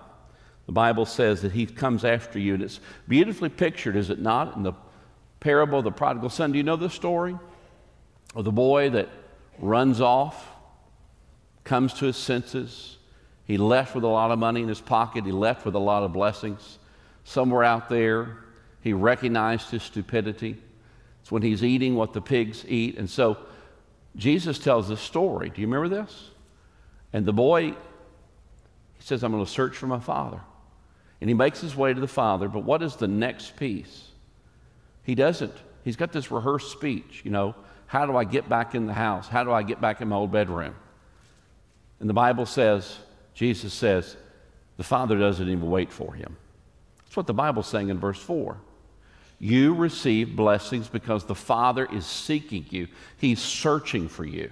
The 0.65 0.71
Bible 0.71 1.05
says 1.05 1.41
that 1.41 1.51
he 1.51 1.65
comes 1.65 2.05
after 2.05 2.39
you, 2.39 2.53
and 2.53 2.63
it's 2.63 2.79
beautifully 3.07 3.49
pictured, 3.49 3.95
is 3.95 4.09
it 4.09 4.19
not, 4.19 4.55
in 4.55 4.63
the 4.63 4.73
parable 5.39 5.79
of 5.79 5.83
the 5.83 5.91
prodigal 5.91 6.29
son. 6.29 6.51
Do 6.51 6.57
you 6.57 6.63
know 6.63 6.75
the 6.75 6.89
story 6.89 7.37
of 8.35 8.45
the 8.45 8.51
boy 8.51 8.91
that 8.91 9.09
runs 9.59 9.99
off, 9.99 10.47
comes 11.63 11.93
to 11.95 12.05
his 12.05 12.17
senses? 12.17 12.97
He 13.45 13.57
left 13.57 13.95
with 13.95 14.03
a 14.03 14.07
lot 14.07 14.31
of 14.31 14.39
money 14.39 14.61
in 14.61 14.67
his 14.67 14.79
pocket, 14.79 15.25
he 15.25 15.31
left 15.31 15.65
with 15.65 15.75
a 15.75 15.79
lot 15.79 16.03
of 16.03 16.13
blessings 16.13 16.79
somewhere 17.23 17.63
out 17.63 17.89
there. 17.89 18.37
He 18.81 18.93
recognized 18.93 19.69
his 19.69 19.83
stupidity. 19.83 20.57
It's 21.21 21.31
when 21.31 21.41
he's 21.43 21.63
eating 21.63 21.95
what 21.95 22.13
the 22.13 22.21
pigs 22.21 22.65
eat. 22.67 22.97
And 22.97 23.09
so 23.09 23.37
Jesus 24.15 24.57
tells 24.57 24.89
this 24.89 25.01
story. 25.01 25.49
Do 25.49 25.61
you 25.61 25.67
remember 25.67 25.89
this? 25.89 26.29
And 27.13 27.25
the 27.25 27.33
boy, 27.33 27.71
he 27.71 27.75
says, 28.99 29.23
I'm 29.23 29.31
going 29.31 29.45
to 29.45 29.51
search 29.51 29.75
for 29.77 29.87
my 29.87 29.99
father. 29.99 30.41
And 31.21 31.29
he 31.29 31.33
makes 31.35 31.61
his 31.61 31.75
way 31.75 31.93
to 31.93 32.01
the 32.01 32.07
father. 32.07 32.49
But 32.49 32.63
what 32.63 32.81
is 32.81 32.95
the 32.95 33.07
next 33.07 33.55
piece? 33.55 34.09
He 35.03 35.15
doesn't. 35.15 35.53
He's 35.83 35.95
got 35.95 36.11
this 36.11 36.31
rehearsed 36.31 36.71
speech, 36.71 37.21
you 37.23 37.31
know. 37.31 37.55
How 37.85 38.05
do 38.05 38.17
I 38.17 38.23
get 38.23 38.49
back 38.49 38.75
in 38.75 38.87
the 38.87 38.93
house? 38.93 39.27
How 39.27 39.43
do 39.43 39.51
I 39.51 39.63
get 39.63 39.79
back 39.79 40.01
in 40.01 40.07
my 40.07 40.15
old 40.15 40.31
bedroom? 40.31 40.75
And 41.99 42.09
the 42.09 42.13
Bible 42.13 42.45
says, 42.45 42.97
Jesus 43.33 43.73
says, 43.73 44.17
the 44.77 44.83
father 44.83 45.17
doesn't 45.17 45.47
even 45.47 45.69
wait 45.69 45.91
for 45.91 46.13
him. 46.13 46.37
That's 47.03 47.17
what 47.17 47.27
the 47.27 47.33
Bible's 47.33 47.67
saying 47.67 47.89
in 47.89 47.99
verse 47.99 48.19
4. 48.19 48.57
You 49.37 49.73
receive 49.73 50.35
blessings 50.35 50.87
because 50.87 51.25
the 51.25 51.35
Father 51.35 51.87
is 51.91 52.05
seeking 52.05 52.65
you, 52.69 52.87
He's 53.17 53.41
searching 53.41 54.07
for 54.07 54.23
you, 54.23 54.51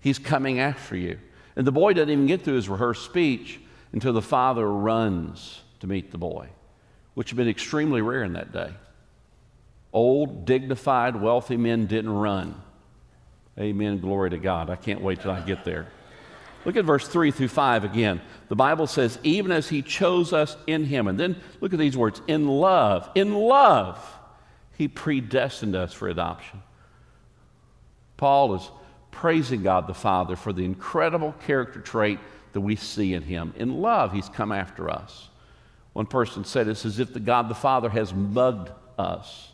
He's 0.00 0.18
coming 0.18 0.58
after 0.58 0.96
you. 0.96 1.18
And 1.56 1.66
the 1.66 1.72
boy 1.72 1.92
doesn't 1.92 2.10
even 2.10 2.26
get 2.26 2.42
through 2.42 2.56
his 2.56 2.68
rehearsed 2.68 3.04
speech 3.04 3.60
until 3.94 4.12
the 4.12 4.20
father 4.20 4.68
runs 4.68 5.62
to 5.78 5.86
meet 5.86 6.10
the 6.10 6.18
boy, 6.18 6.48
which 7.14 7.30
had 7.30 7.36
been 7.36 7.48
extremely 7.48 8.02
rare 8.02 8.24
in 8.24 8.32
that 8.32 8.52
day. 8.52 8.72
Old, 9.92 10.44
dignified, 10.44 11.14
wealthy 11.14 11.56
men 11.56 11.86
didn't 11.86 12.12
run. 12.12 12.60
Amen. 13.56 14.00
Glory 14.00 14.30
to 14.30 14.38
God. 14.38 14.68
I 14.68 14.74
can't 14.74 15.00
wait 15.00 15.20
till 15.20 15.30
I 15.30 15.40
get 15.42 15.64
there. 15.64 15.86
Look 16.64 16.74
at 16.74 16.84
verse 16.84 17.06
3 17.06 17.30
through 17.30 17.46
5 17.46 17.84
again. 17.84 18.20
The 18.48 18.56
Bible 18.56 18.88
says, 18.88 19.16
even 19.22 19.52
as 19.52 19.68
he 19.68 19.80
chose 19.80 20.32
us 20.32 20.56
in 20.66 20.86
him. 20.86 21.06
And 21.06 21.20
then 21.20 21.40
look 21.60 21.72
at 21.72 21.78
these 21.78 21.96
words 21.96 22.20
in 22.26 22.48
love. 22.48 23.08
In 23.14 23.32
love, 23.32 24.04
he 24.76 24.88
predestined 24.88 25.76
us 25.76 25.92
for 25.92 26.08
adoption. 26.08 26.62
Paul 28.16 28.56
is 28.56 28.68
praising 29.12 29.62
God 29.62 29.86
the 29.86 29.94
Father 29.94 30.34
for 30.34 30.52
the 30.52 30.64
incredible 30.64 31.32
character 31.46 31.80
trait 31.80 32.18
that 32.54 32.60
we 32.60 32.76
see 32.76 33.12
in 33.12 33.22
him. 33.22 33.52
In 33.56 33.82
love, 33.82 34.12
he's 34.12 34.28
come 34.28 34.52
after 34.52 34.88
us. 34.88 35.28
One 35.92 36.06
person 36.06 36.44
said 36.44 36.66
it's 36.66 36.86
as 36.86 36.98
if 36.98 37.12
the 37.12 37.20
God 37.20 37.48
the 37.48 37.54
Father 37.54 37.90
has 37.90 38.14
mugged 38.14 38.70
us. 38.98 39.50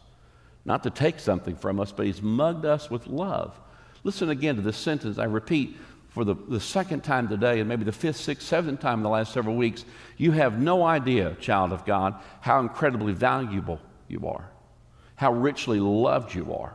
Not 0.65 0.83
to 0.85 0.91
take 0.91 1.19
something 1.19 1.57
from 1.57 1.81
us, 1.81 1.93
but 1.93 2.07
he's 2.07 2.23
mugged 2.23 2.65
us 2.65 2.91
with 2.91 3.07
love. 3.07 3.59
Listen 4.05 4.29
again 4.29 4.57
to 4.57 4.63
this 4.63 4.77
sentence. 4.77 5.19
I 5.19 5.25
repeat, 5.25 5.77
for 6.11 6.25
the, 6.25 6.35
the 6.35 6.61
second 6.61 7.03
time 7.03 7.29
today, 7.29 7.61
and 7.61 7.69
maybe 7.69 7.85
the 7.85 7.93
fifth, 7.93 8.17
sixth, 8.17 8.47
seventh 8.47 8.81
time 8.81 8.99
in 8.99 9.03
the 9.03 9.09
last 9.09 9.33
several 9.33 9.57
weeks, 9.57 9.85
you 10.19 10.33
have 10.33 10.61
no 10.61 10.83
idea, 10.83 11.37
child 11.41 11.73
of 11.73 11.87
God, 11.87 12.15
how 12.41 12.61
incredibly 12.61 13.13
valuable 13.13 13.81
you 14.09 14.27
are, 14.27 14.45
how 15.17 15.33
richly 15.33 15.81
loved 15.81 16.35
you 16.35 16.53
are, 16.53 16.75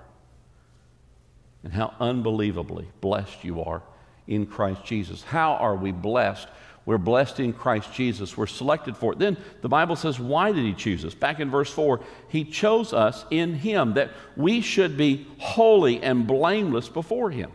and 1.64 1.74
how 1.74 1.94
unbelievably 2.00 2.88
blessed 3.02 3.44
you 3.44 3.62
are 3.64 3.84
in 4.28 4.46
Christ 4.46 4.84
Jesus. 4.84 5.24
How 5.24 5.54
are 5.54 5.76
we 5.76 5.92
blessed? 5.92 6.48
We're 6.86 6.98
blessed 7.00 7.40
in 7.40 7.54
Christ 7.54 7.92
Jesus. 7.94 8.38
We're 8.38 8.46
selected 8.46 8.96
for 8.96 9.14
it. 9.14 9.20
Then 9.20 9.38
the 9.62 9.70
Bible 9.70 9.96
says, 9.96 10.20
why 10.20 10.52
did 10.52 10.64
He 10.64 10.74
choose 10.74 11.04
us? 11.04 11.16
Back 11.16 11.40
in 11.40 11.50
verse 11.50 11.72
4, 11.72 12.00
He 12.30 12.44
chose 12.44 12.94
us 12.94 13.26
in 13.32 13.56
Him 13.56 13.96
that 13.96 14.12
we 14.38 14.62
should 14.62 14.96
be 14.96 15.28
holy 15.40 16.02
and 16.04 16.28
blameless 16.28 16.88
before 16.88 17.32
Him. 17.32 17.52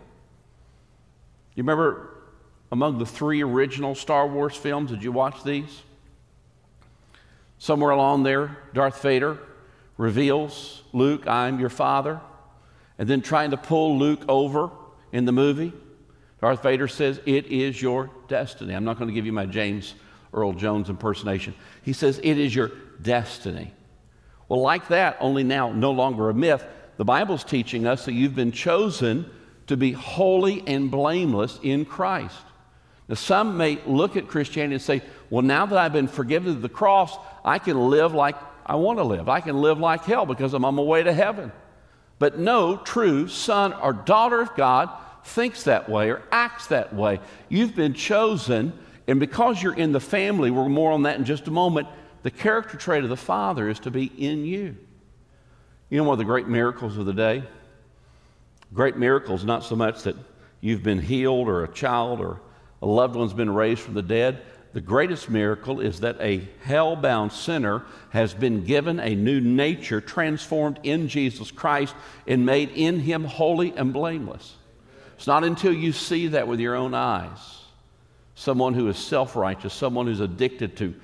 You 1.55 1.63
remember 1.63 2.11
among 2.73 2.99
the 2.99 3.07
three 3.07 3.43
original 3.43 3.95
Star 3.95 4.27
Wars 4.27 4.57
films, 4.57 4.91
did 4.91 5.03
you 5.03 5.13
watch 5.13 5.45
these? 5.45 5.83
Somewhere 7.59 7.91
along 7.91 8.23
there, 8.23 8.57
Darth 8.73 9.03
Vader 9.03 9.39
reveals, 9.97 10.83
Luke, 10.93 11.29
I'm 11.29 11.61
your 11.61 11.69
father. 11.69 12.21
And 12.99 13.09
then 13.09 13.23
trying 13.23 13.51
to 13.51 13.57
pull 13.57 13.99
Luke 13.99 14.23
over 14.29 14.71
in 15.13 15.25
the 15.25 15.33
movie, 15.33 15.73
Darth 16.41 16.63
Vader 16.63 16.89
says, 16.89 17.21
It 17.27 17.47
is 17.47 17.81
your 17.81 18.11
destiny. 18.29 18.75
I'm 18.75 18.85
not 18.85 18.99
going 18.99 19.09
to 19.09 19.15
give 19.15 19.27
you 19.27 19.33
my 19.33 19.47
James 19.47 19.95
Earl 20.33 20.53
Jones 20.53 20.89
impersonation. 20.89 21.55
He 21.83 21.93
says, 21.93 22.21
It 22.23 22.39
is 22.39 22.55
your 22.55 22.73
destiny. 23.03 23.73
Well, 24.49 24.61
like 24.61 24.89
that, 24.89 25.17
only 25.21 25.45
now 25.45 25.73
no 25.73 25.93
longer 25.93 26.31
a 26.31 26.35
myth, 26.35 26.65
the 26.97 27.05
Bible's 27.05 27.45
teaching 27.45 27.87
us 27.87 28.05
that 28.07 28.13
you've 28.13 28.35
been 28.35 28.53
chosen 28.53 29.31
to 29.69 29.77
be 29.77 29.93
holy 29.93 30.67
and 30.67 30.91
blameless 30.91 31.59
in 31.63 31.85
Christ. 31.85 32.37
Now, 33.09 33.15
some 33.15 33.57
may 33.57 33.79
look 33.87 34.17
at 34.17 34.29
Christianity 34.29 34.75
and 34.75 34.83
say, 34.83 35.03
Well, 35.29 35.43
now 35.43 35.67
that 35.67 35.79
I've 35.79 35.93
been 35.93 36.09
forgiven 36.09 36.53
of 36.53 36.63
the 36.63 36.69
cross, 36.69 37.17
I 37.45 37.59
can 37.59 37.91
live 37.91 38.15
like 38.15 38.37
I 38.65 38.77
want 38.77 38.99
to 38.99 39.05
live. 39.05 39.29
I 39.29 39.41
can 39.41 39.61
live 39.61 39.79
like 39.79 40.05
hell 40.05 40.27
because 40.27 40.55
I'm 40.55 40.65
on 40.65 40.77
my 40.77 40.83
way 40.83 41.03
to 41.03 41.13
heaven. 41.13 41.53
But 42.19 42.39
no 42.39 42.77
true 42.77 43.29
son 43.29 43.73
or 43.73 43.93
daughter 43.93 44.41
of 44.41 44.55
God 44.55 44.91
thinks 45.31 45.65
that 45.65 45.89
way 45.89 46.11
or 46.11 46.23
acts 46.31 46.67
that 46.69 46.95
way. 46.95 47.21
You've 47.49 47.75
been 47.75 47.95
chosen, 47.95 48.73
and 49.07 49.19
because 49.19 49.63
you're 49.63 49.75
in 49.75 49.93
the 49.93 50.01
family, 50.01 50.51
we're 50.51 50.69
more 50.69 50.93
on 50.93 51.03
that 51.05 51.19
in 51.19 51.25
just 51.25 51.49
a 51.49 51.51
moment. 51.51 51.89
The 52.23 52.31
character 52.31 52.77
trait 52.77 53.05
of 53.05 53.11
the 53.11 53.17
Father 53.17 53.69
is 53.69 53.81
to 53.81 53.91
be 53.91 54.07
in 54.07 54.45
you. 54.45 54.77
You 55.89 55.99
know 55.99 56.05
one 56.05 56.15
of 56.15 56.19
the 56.19 56.25
great 56.25 56.47
miracles 56.47 56.97
of 56.99 57.07
the 57.07 57.13
day? 57.13 57.43
Great 58.73 58.97
miracles, 58.97 59.45
not 59.45 59.65
so 59.65 59.75
much 59.75 60.03
that 60.05 60.15
you've 60.61 60.83
been 60.83 61.01
healed 61.01 61.49
or 61.49 61.65
a 61.65 61.73
child 61.73 62.21
or 62.21 62.41
a 62.83 62.87
loved 62.87 63.17
one's 63.17 63.33
been 63.33 63.53
raised 63.53 63.81
from 63.81 63.95
the 63.95 64.03
dead. 64.03 64.43
The 64.73 64.81
greatest 64.81 65.29
miracle 65.29 65.81
is 65.81 66.01
that 66.01 66.21
a 66.21 66.47
hell 66.63 66.95
bound 66.95 67.33
sinner 67.33 67.85
has 68.11 68.33
been 68.33 68.65
given 68.65 69.01
a 69.01 69.17
new 69.17 69.41
nature, 69.41 70.01
transformed 70.01 70.79
in 70.85 71.09
Jesus 71.09 71.51
Christ, 71.51 71.95
and 72.27 72.47
made 72.47 72.71
in 72.71 73.01
him 73.01 73.25
holy 73.25 73.73
and 73.77 73.93
blameless. 73.93 74.55
It's 75.21 75.27
not 75.27 75.45
until 75.45 75.75
you 75.75 75.93
see 75.93 76.29
that 76.29 76.49
with 76.49 76.61
your 76.61 76.75
own 76.75 76.95
eyes. 76.95 77.59
Someone 78.35 78.73
who 78.73 78.89
is 78.89 78.97
self 78.97 79.37
righteous, 79.37 79.75
someone 79.75 80.07
who's 80.07 80.21
addicted 80.21 80.79
to 80.79 80.95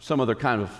some 0.00 0.20
other 0.20 0.34
kind 0.34 0.60
of 0.60 0.70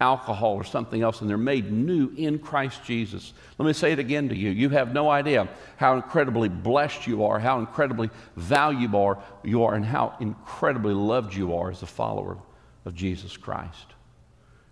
alcohol 0.00 0.54
or 0.54 0.62
something 0.62 1.02
else, 1.02 1.20
and 1.20 1.28
they're 1.28 1.36
made 1.36 1.72
new 1.72 2.12
in 2.16 2.38
Christ 2.38 2.84
Jesus. 2.84 3.32
Let 3.58 3.66
me 3.66 3.72
say 3.72 3.90
it 3.90 3.98
again 3.98 4.28
to 4.28 4.36
you. 4.36 4.50
You 4.50 4.68
have 4.68 4.92
no 4.92 5.10
idea 5.10 5.48
how 5.78 5.96
incredibly 5.96 6.48
blessed 6.48 7.08
you 7.08 7.24
are, 7.24 7.40
how 7.40 7.58
incredibly 7.58 8.08
valuable 8.36 9.20
you 9.42 9.64
are, 9.64 9.74
and 9.74 9.84
how 9.84 10.14
incredibly 10.20 10.94
loved 10.94 11.34
you 11.34 11.56
are 11.56 11.72
as 11.72 11.82
a 11.82 11.86
follower 11.86 12.38
of 12.84 12.94
Jesus 12.94 13.36
Christ. 13.36 13.94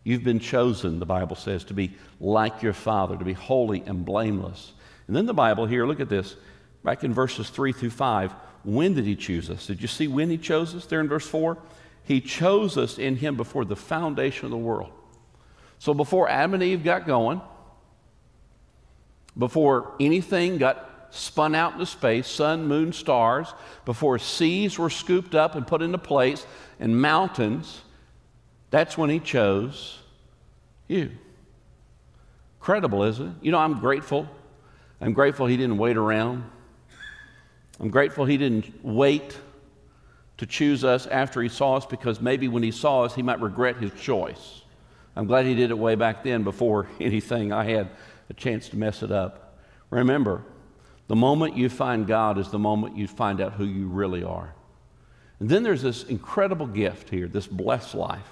You've 0.05 0.23
been 0.23 0.39
chosen, 0.39 1.01
the 1.01 1.05
Bible 1.05 1.35
says, 1.35 1.65
to 1.65 1.75
be 1.75 1.95
like 2.21 2.63
your 2.63 2.75
Father, 2.75 3.17
to 3.17 3.25
be 3.25 3.33
holy 3.33 3.83
and 3.87 4.05
blameless. 4.05 4.73
And 5.09 5.17
then 5.17 5.27
the 5.27 5.35
Bible 5.35 5.67
here, 5.67 5.85
look 5.85 5.99
at 5.99 6.09
this. 6.09 6.37
Back 6.87 7.03
in 7.03 7.13
verses 7.13 7.51
3 7.51 7.73
through 7.73 7.91
5, 7.91 8.33
when 8.63 8.95
did 8.95 9.07
he 9.07 9.17
choose 9.17 9.51
us? 9.51 9.67
Did 9.67 9.83
you 9.83 9.89
see 9.89 10.07
when 10.07 10.31
he 10.31 10.39
chose 10.39 10.73
us 10.73 10.87
there 10.87 11.01
in 11.01 11.09
verse 11.09 11.27
4? 11.27 11.59
He 12.05 12.21
chose 12.21 12.79
us 12.79 12.97
in 12.97 13.17
him 13.17 13.37
before 13.37 13.65
the 13.65 13.75
foundation 13.75 14.45
of 14.45 14.53
the 14.53 14.57
world. 14.57 14.93
So 15.81 15.95
before 15.95 16.29
Adam 16.29 16.55
and 16.55 16.63
Eve 16.63 16.85
got 16.85 17.05
going, 17.05 17.41
before 19.37 19.95
anything 19.99 20.59
got 20.59 21.09
spun 21.11 21.57
out 21.57 21.73
into 21.73 21.87
space, 21.87 22.29
sun, 22.29 22.69
moon, 22.69 22.93
stars, 22.93 23.53
before 23.85 24.21
seas 24.21 24.79
were 24.79 24.89
scooped 24.89 25.35
up 25.35 25.57
and 25.57 25.67
put 25.67 25.83
into 25.83 25.99
place, 25.99 26.47
and 26.79 27.03
mountains, 27.03 27.83
that's 28.71 28.97
when 28.97 29.11
he 29.11 29.19
chose 29.19 29.99
you. 30.87 31.11
Credible, 32.61 33.03
isn't 33.03 33.27
it? 33.27 33.35
You 33.43 33.51
know, 33.51 33.59
I'm 33.59 33.81
grateful. 33.81 34.29
I'm 35.01 35.15
grateful 35.15 35.47
he 35.47 35.57
didn't 35.57 35.79
wait 35.79 35.97
around. 35.97 36.53
I'm 37.81 37.91
grateful 37.91 38.25
he 38.25 38.37
didn't 38.37 38.85
wait 38.85 39.37
to 40.39 40.47
choose 40.47 40.85
us 40.85 41.07
after 41.07 41.43
he 41.43 41.49
saw 41.49 41.77
us 41.77 41.87
because 41.87 42.21
maybe 42.21 42.49
when 42.49 42.63
he 42.63 42.71
saw 42.71 43.05
us, 43.05 43.15
he 43.15 43.23
might 43.23 43.41
regret 43.41 43.77
his 43.77 43.93
choice. 43.93 44.63
I'm 45.15 45.27
glad 45.27 45.47
he 45.47 45.55
did 45.55 45.71
it 45.71 45.79
way 45.79 45.95
back 45.95 46.23
then 46.23 46.43
before 46.43 46.89
anything 47.01 47.53
I 47.53 47.65
had 47.65 47.91
a 48.29 48.35
chance 48.35 48.69
to 48.71 48.77
mess 48.77 49.03
it 49.03 49.11
up. 49.11 49.59
Remember, 49.91 50.43
the 51.09 51.17
moment 51.17 51.57
you 51.57 51.69
find 51.69 52.07
God 52.07 52.39
is 52.39 52.51
the 52.51 52.59
moment 52.59 52.97
you 52.97 53.07
find 53.07 53.41
out 53.41 53.55
who 53.55 53.65
you 53.65 53.87
really 53.87 54.25
are. 54.25 54.55
And 55.39 55.49
then 55.49 55.63
there's 55.63 55.83
this 55.83 56.05
incredible 56.05 56.67
gift 56.67 57.11
here, 57.11 57.29
this 57.29 57.47
blessed 57.47 57.95
life. 57.95 58.29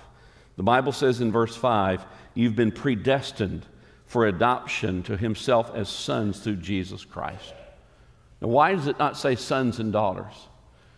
The 0.56 0.62
Bible 0.62 0.92
says 0.92 1.20
in 1.20 1.32
verse 1.32 1.54
5 1.54 2.04
you've 2.34 2.56
been 2.56 2.72
predestined 2.72 3.66
for 4.06 4.26
adoption 4.26 5.02
to 5.04 5.16
himself 5.16 5.70
as 5.74 5.88
sons 5.88 6.40
through 6.40 6.56
Jesus 6.56 7.04
Christ. 7.04 7.54
Now, 8.44 8.50
why 8.50 8.74
does 8.74 8.88
it 8.88 8.98
not 8.98 9.16
say 9.16 9.36
sons 9.36 9.78
and 9.78 9.90
daughters? 9.90 10.34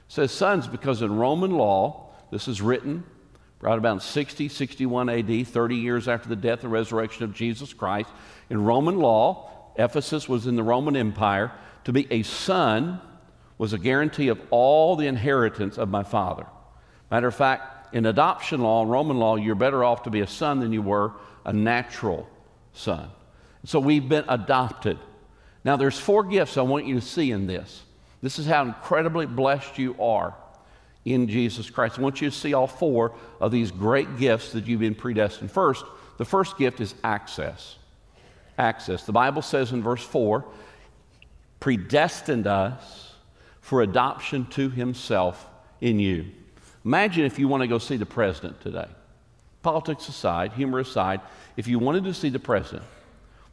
It 0.09 0.13
says 0.13 0.33
sons 0.33 0.67
because 0.67 1.01
in 1.01 1.17
Roman 1.17 1.53
law, 1.53 2.11
this 2.33 2.49
is 2.49 2.61
written 2.61 3.05
right 3.61 3.79
about 3.79 4.03
60, 4.03 4.49
61 4.49 5.09
AD, 5.09 5.47
30 5.47 5.77
years 5.77 6.09
after 6.09 6.29
the 6.29 6.35
death 6.35 6.65
and 6.65 6.73
resurrection 6.73 7.23
of 7.23 7.33
Jesus 7.33 7.73
Christ. 7.73 8.11
In 8.51 8.65
Roman 8.65 8.99
law, 8.99 9.71
Ephesus 9.77 10.29
was 10.29 10.49
in 10.49 10.57
the 10.57 10.65
Roman 10.65 10.97
Empire. 10.97 11.53
To 11.85 11.93
be 11.93 12.09
a 12.11 12.25
son 12.25 13.01
was 13.59 13.73
a 13.73 13.79
guarantee 13.79 14.27
of 14.27 14.41
all 14.51 14.97
the 14.97 15.07
inheritance 15.07 15.79
of 15.79 15.89
my 15.89 16.03
father. 16.03 16.47
Matter 17.13 17.29
of 17.29 17.37
fact, 17.37 17.95
in 17.95 18.07
adoption 18.07 18.61
law, 18.61 18.83
Roman 18.85 19.19
law, 19.19 19.37
you're 19.37 19.55
better 19.55 19.85
off 19.85 20.03
to 20.03 20.11
be 20.11 20.21
a 20.21 20.27
son 20.27 20.59
than 20.59 20.73
you 20.73 20.83
were 20.83 21.13
a 21.45 21.53
natural 21.53 22.29
son. 22.73 23.09
So 23.63 23.79
we've 23.79 24.09
been 24.09 24.25
adopted. 24.27 24.99
Now, 25.67 25.77
there's 25.77 25.99
four 25.99 26.23
gifts 26.23 26.57
I 26.57 26.63
want 26.63 26.87
you 26.87 26.95
to 26.95 27.01
see 27.01 27.33
in 27.33 27.49
this. 27.49 27.83
This 28.23 28.39
is 28.39 28.47
how 28.47 28.63
incredibly 28.63 29.27
blessed 29.27 29.79
you 29.79 29.97
are 30.01 30.33
in 31.05 31.27
Jesus 31.27 31.69
Christ. 31.71 31.99
I 31.99 32.03
want 32.03 32.21
you 32.21 32.31
to 32.31 32.37
see 32.37 32.55
all 32.55 32.69
four 32.69 33.17
of 33.41 33.51
these 33.51 33.73
great 33.73 34.17
gifts 34.17 34.53
that 34.53 34.69
you've 34.69 34.79
been 34.79 34.95
predestined. 34.95 35.51
First, 35.51 35.85
the 36.19 36.25
first 36.25 36.57
gift 36.57 36.81
is 36.81 36.95
access. 37.03 37.75
Access. 38.57 39.07
The 39.07 39.13
Bible 39.13 39.43
says 39.43 39.73
in 39.73 39.83
verse 39.83 40.05
4 40.05 40.45
predestined 41.59 42.47
us 42.47 43.15
for 43.61 43.83
adoption 43.83 44.47
to 44.51 44.71
himself 44.71 45.49
in 45.81 45.99
you. 45.99 46.27
Imagine 46.85 47.25
if 47.25 47.41
you 47.41 47.49
want 47.49 47.63
to 47.63 47.67
go 47.67 47.79
see 47.79 47.97
the 47.97 48.07
president 48.07 48.61
today. 48.61 48.87
Politics 49.63 50.09
aside, 50.09 50.53
humor 50.53 50.79
aside, 50.79 51.21
if 51.57 51.67
you 51.67 51.81
wanted 51.81 52.05
to 52.05 52.15
see 52.15 52.29
the 52.29 52.39
president, 52.39 52.85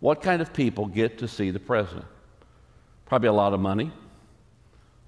what 0.03 0.21
kind 0.21 0.41
of 0.41 0.51
people 0.51 0.85
get 0.85 1.19
to 1.19 1.29
see 1.29 1.49
the 1.49 1.61
president? 1.61 2.03
Probably 3.05 3.29
a 3.29 3.33
lot 3.33 3.53
of 3.53 3.61
money. 3.61 3.89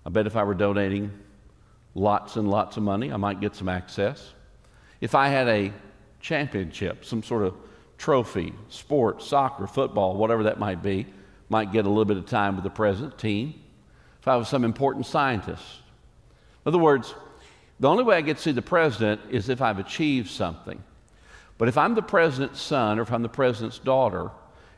I 0.05 0.09
bet 0.09 0.25
if 0.25 0.37
I 0.37 0.43
were 0.43 0.53
donating 0.53 1.11
lots 1.95 2.37
and 2.37 2.49
lots 2.49 2.77
of 2.77 2.83
money, 2.83 3.11
I 3.11 3.17
might 3.17 3.41
get 3.41 3.57
some 3.57 3.67
access. 3.67 4.31
If 5.01 5.13
I 5.13 5.27
had 5.27 5.49
a 5.49 5.73
championship, 6.21 7.03
some 7.03 7.23
sort 7.23 7.43
of 7.43 7.55
trophy, 7.97 8.53
sport, 8.69 9.21
soccer, 9.21 9.67
football, 9.67 10.15
whatever 10.15 10.43
that 10.43 10.59
might 10.59 10.81
be, 10.81 11.07
might 11.49 11.73
get 11.73 11.85
a 11.85 11.89
little 11.89 12.05
bit 12.05 12.15
of 12.15 12.25
time 12.25 12.55
with 12.55 12.63
the 12.63 12.69
president 12.69 13.17
team. 13.17 13.53
If 14.21 14.29
I 14.29 14.37
was 14.37 14.47
some 14.47 14.63
important 14.63 15.05
scientist. 15.07 15.81
In 16.65 16.69
other 16.69 16.79
words, 16.79 17.13
the 17.81 17.89
only 17.89 18.05
way 18.05 18.15
I 18.15 18.21
get 18.21 18.37
to 18.37 18.43
see 18.43 18.53
the 18.53 18.61
president 18.61 19.19
is 19.29 19.49
if 19.49 19.61
I've 19.61 19.79
achieved 19.79 20.29
something. 20.29 20.81
But 21.57 21.67
if 21.67 21.77
I'm 21.77 21.95
the 21.95 22.01
president's 22.01 22.61
son 22.61 22.97
or 22.97 23.01
if 23.01 23.11
I'm 23.11 23.23
the 23.23 23.27
president's 23.27 23.79
daughter, 23.79 24.31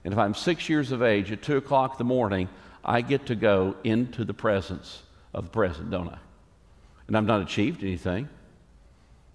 and 0.07 0.13
if 0.13 0.19
I'm 0.19 0.33
six 0.33 0.69
years 0.69 0.93
of 0.93 1.03
age 1.03 1.33
at 1.33 1.41
2 1.41 1.57
o'clock 1.57 1.91
in 1.91 1.97
the 1.97 2.05
morning, 2.05 2.47
I 2.81 3.01
get 3.01 3.25
to 3.25 3.35
go 3.35 3.75
into 3.83 4.23
the 4.23 4.33
presence 4.33 5.03
of 5.33 5.43
the 5.43 5.49
president, 5.49 5.91
don't 5.91 6.07
I? 6.07 6.17
And 7.07 7.17
I've 7.17 7.25
not 7.25 7.41
achieved 7.41 7.83
anything. 7.83 8.29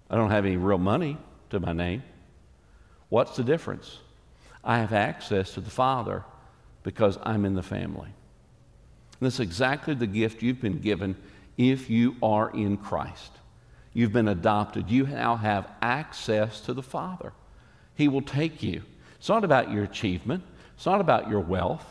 I 0.09 0.15
don't 0.15 0.31
have 0.31 0.47
any 0.47 0.57
real 0.57 0.79
money 0.79 1.19
to 1.51 1.59
my 1.59 1.73
name. 1.73 2.01
What's 3.09 3.35
the 3.35 3.43
difference? 3.43 3.99
I 4.63 4.79
have 4.79 4.93
access 4.93 5.53
to 5.53 5.61
the 5.61 5.69
Father 5.69 6.23
because 6.81 7.19
I'm 7.21 7.45
in 7.45 7.53
the 7.53 7.61
family. 7.61 8.09
And 8.09 9.27
that's 9.27 9.39
exactly 9.39 9.93
the 9.93 10.07
gift 10.07 10.41
you've 10.41 10.59
been 10.59 10.79
given 10.79 11.15
if 11.55 11.87
you 11.91 12.15
are 12.23 12.49
in 12.49 12.77
Christ. 12.77 13.31
You've 13.93 14.11
been 14.11 14.27
adopted. 14.27 14.89
You 14.89 15.05
now 15.05 15.35
have 15.35 15.69
access 15.83 16.61
to 16.61 16.73
the 16.73 16.81
Father. 16.81 17.31
He 17.93 18.07
will 18.07 18.23
take 18.23 18.63
you. 18.63 18.81
It's 19.19 19.29
not 19.29 19.43
about 19.43 19.69
your 19.69 19.83
achievement. 19.83 20.43
It's 20.83 20.87
not 20.87 20.99
about 20.99 21.29
your 21.29 21.39
wealth, 21.39 21.85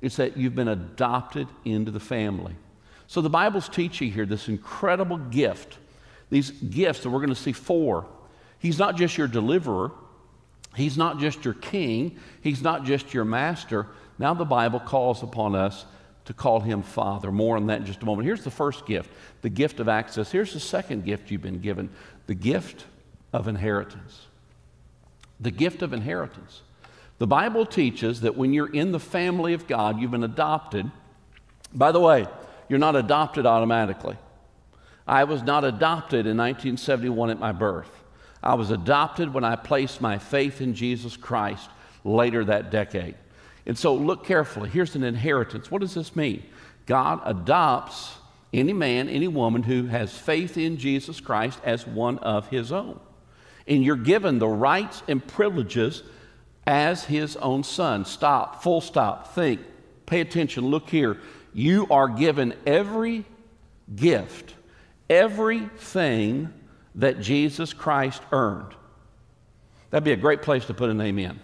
it's 0.00 0.16
that 0.16 0.38
you've 0.38 0.54
been 0.54 0.68
adopted 0.68 1.46
into 1.66 1.90
the 1.90 2.00
family. 2.00 2.54
So 3.06 3.20
the 3.20 3.28
Bible's 3.28 3.68
teaching 3.68 4.10
here 4.10 4.24
this 4.24 4.48
incredible 4.48 5.18
gift, 5.18 5.76
these 6.30 6.50
gifts 6.50 7.00
that 7.00 7.10
we're 7.10 7.18
going 7.18 7.28
to 7.28 7.34
see 7.34 7.52
four. 7.52 8.06
He's 8.58 8.78
not 8.78 8.96
just 8.96 9.18
your 9.18 9.28
deliverer, 9.28 9.92
He's 10.74 10.96
not 10.96 11.20
just 11.20 11.44
your 11.44 11.52
king, 11.52 12.16
He's 12.40 12.62
not 12.62 12.86
just 12.86 13.12
your 13.12 13.26
master. 13.26 13.88
Now 14.18 14.32
the 14.32 14.46
Bible 14.46 14.80
calls 14.80 15.22
upon 15.22 15.54
us 15.54 15.84
to 16.24 16.32
call 16.32 16.60
him 16.60 16.80
Father. 16.80 17.30
More 17.30 17.58
on 17.58 17.66
that 17.66 17.80
in 17.80 17.84
just 17.84 18.00
a 18.00 18.06
moment. 18.06 18.24
Here's 18.24 18.42
the 18.42 18.50
first 18.50 18.86
gift 18.86 19.10
the 19.42 19.50
gift 19.50 19.80
of 19.80 19.88
access. 19.90 20.32
Here's 20.32 20.54
the 20.54 20.60
second 20.60 21.04
gift 21.04 21.30
you've 21.30 21.42
been 21.42 21.60
given 21.60 21.90
the 22.26 22.34
gift 22.34 22.86
of 23.34 23.48
inheritance. 23.48 24.28
The 25.40 25.50
gift 25.50 25.82
of 25.82 25.92
inheritance. 25.92 26.62
The 27.18 27.26
Bible 27.26 27.64
teaches 27.64 28.22
that 28.22 28.36
when 28.36 28.52
you're 28.52 28.72
in 28.72 28.92
the 28.92 29.00
family 29.00 29.54
of 29.54 29.66
God, 29.66 30.00
you've 30.00 30.10
been 30.10 30.24
adopted. 30.24 30.90
By 31.72 31.92
the 31.92 32.00
way, 32.00 32.26
you're 32.68 32.78
not 32.78 32.96
adopted 32.96 33.46
automatically. 33.46 34.16
I 35.06 35.24
was 35.24 35.42
not 35.42 35.64
adopted 35.64 36.26
in 36.26 36.36
1971 36.36 37.30
at 37.30 37.38
my 37.38 37.52
birth. 37.52 37.90
I 38.42 38.54
was 38.54 38.70
adopted 38.70 39.32
when 39.32 39.44
I 39.44 39.56
placed 39.56 40.00
my 40.00 40.18
faith 40.18 40.60
in 40.60 40.74
Jesus 40.74 41.16
Christ 41.16 41.68
later 42.04 42.44
that 42.44 42.70
decade. 42.70 43.14
And 43.66 43.78
so 43.78 43.94
look 43.94 44.26
carefully. 44.26 44.68
Here's 44.68 44.94
an 44.94 45.04
inheritance. 45.04 45.70
What 45.70 45.80
does 45.80 45.94
this 45.94 46.14
mean? 46.14 46.42
God 46.86 47.20
adopts 47.24 48.16
any 48.52 48.72
man, 48.72 49.08
any 49.08 49.28
woman 49.28 49.62
who 49.62 49.86
has 49.86 50.16
faith 50.16 50.58
in 50.58 50.76
Jesus 50.76 51.20
Christ 51.20 51.58
as 51.64 51.86
one 51.86 52.18
of 52.18 52.48
his 52.48 52.72
own. 52.72 53.00
And 53.66 53.82
you're 53.82 53.96
given 53.96 54.38
the 54.38 54.48
rights 54.48 55.02
and 55.08 55.26
privileges 55.26 56.02
as 56.66 57.04
his 57.04 57.36
own 57.36 57.62
son. 57.62 58.04
Stop, 58.04 58.62
full 58.62 58.80
stop, 58.80 59.34
think, 59.34 59.60
pay 60.06 60.20
attention, 60.20 60.66
look 60.66 60.88
here. 60.88 61.18
You 61.52 61.86
are 61.90 62.08
given 62.08 62.54
every 62.66 63.24
gift, 63.94 64.54
everything 65.08 66.52
that 66.96 67.20
Jesus 67.20 67.72
Christ 67.72 68.22
earned. 68.32 68.74
That'd 69.90 70.04
be 70.04 70.12
a 70.12 70.16
great 70.16 70.42
place 70.42 70.64
to 70.66 70.74
put 70.74 70.90
an 70.90 71.00
amen. 71.00 71.38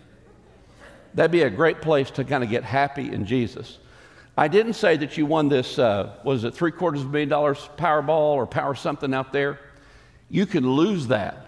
That'd 1.15 1.31
be 1.31 1.43
a 1.43 1.51
great 1.51 1.81
place 1.81 2.11
to 2.13 2.25
kind 2.25 2.43
of 2.43 2.51
get 2.51 2.65
happy 2.65 3.13
in 3.13 3.27
Jesus. 3.27 3.79
I 4.37 4.49
didn't 4.49 4.75
say 4.75 4.97
that 4.97 5.19
you 5.19 5.27
won 5.27 5.49
this, 5.49 5.79
uh, 5.79 6.17
was 6.25 6.45
it 6.45 6.55
three 6.55 6.71
quarters 6.71 7.03
of 7.03 7.09
a 7.09 7.11
million 7.11 7.29
dollars 7.29 7.59
Powerball 7.77 8.35
or 8.35 8.47
Power 8.47 8.75
something 8.75 9.13
out 9.13 9.33
there? 9.33 9.61
You 10.31 10.47
can 10.47 10.69
lose 10.69 11.09
that. 11.09 11.47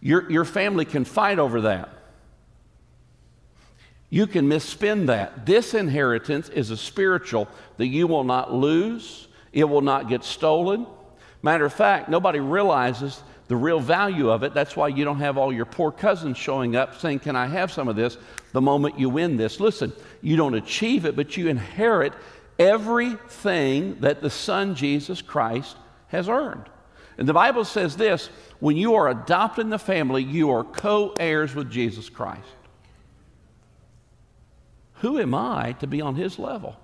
Your, 0.00 0.30
your 0.30 0.44
family 0.44 0.84
can 0.84 1.04
fight 1.04 1.38
over 1.38 1.62
that. 1.62 1.90
You 4.14 4.28
can 4.28 4.48
misspend 4.48 5.06
that. 5.06 5.44
This 5.44 5.74
inheritance 5.74 6.48
is 6.48 6.70
a 6.70 6.76
spiritual 6.76 7.48
that 7.78 7.88
you 7.88 8.06
will 8.06 8.22
not 8.22 8.54
lose, 8.54 9.26
it 9.52 9.64
will 9.64 9.80
not 9.80 10.08
get 10.08 10.22
stolen. 10.22 10.86
Matter 11.42 11.64
of 11.64 11.72
fact, 11.72 12.08
nobody 12.08 12.38
realizes 12.38 13.20
the 13.48 13.56
real 13.56 13.80
value 13.80 14.30
of 14.30 14.44
it. 14.44 14.54
That's 14.54 14.76
why 14.76 14.86
you 14.86 15.04
don't 15.04 15.18
have 15.18 15.36
all 15.36 15.52
your 15.52 15.64
poor 15.64 15.90
cousins 15.90 16.38
showing 16.38 16.76
up 16.76 17.00
saying, 17.00 17.18
Can 17.18 17.34
I 17.34 17.48
have 17.48 17.72
some 17.72 17.88
of 17.88 17.96
this? 17.96 18.16
the 18.52 18.60
moment 18.60 19.00
you 19.00 19.10
win 19.10 19.36
this. 19.36 19.58
Listen, 19.58 19.92
you 20.22 20.36
don't 20.36 20.54
achieve 20.54 21.06
it, 21.06 21.16
but 21.16 21.36
you 21.36 21.48
inherit 21.48 22.12
everything 22.56 23.96
that 23.98 24.22
the 24.22 24.30
Son 24.30 24.76
Jesus 24.76 25.22
Christ 25.22 25.76
has 26.06 26.28
earned. 26.28 26.66
And 27.18 27.28
the 27.28 27.32
Bible 27.32 27.64
says 27.64 27.96
this 27.96 28.28
when 28.60 28.76
you 28.76 28.94
are 28.94 29.08
adopted 29.08 29.64
in 29.64 29.70
the 29.70 29.78
family, 29.80 30.22
you 30.22 30.52
are 30.52 30.62
co 30.62 31.14
heirs 31.18 31.52
with 31.52 31.68
Jesus 31.68 32.08
Christ. 32.08 32.46
Who 34.96 35.18
am 35.18 35.34
I 35.34 35.72
to 35.80 35.86
be 35.86 36.00
on 36.00 36.14
his 36.14 36.38
level? 36.38 36.76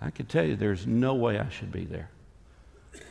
I 0.00 0.10
can 0.10 0.26
tell 0.26 0.44
you 0.44 0.56
there's 0.56 0.86
no 0.86 1.14
way 1.14 1.38
I 1.38 1.48
should 1.48 1.72
be 1.72 1.84
there. 1.84 2.10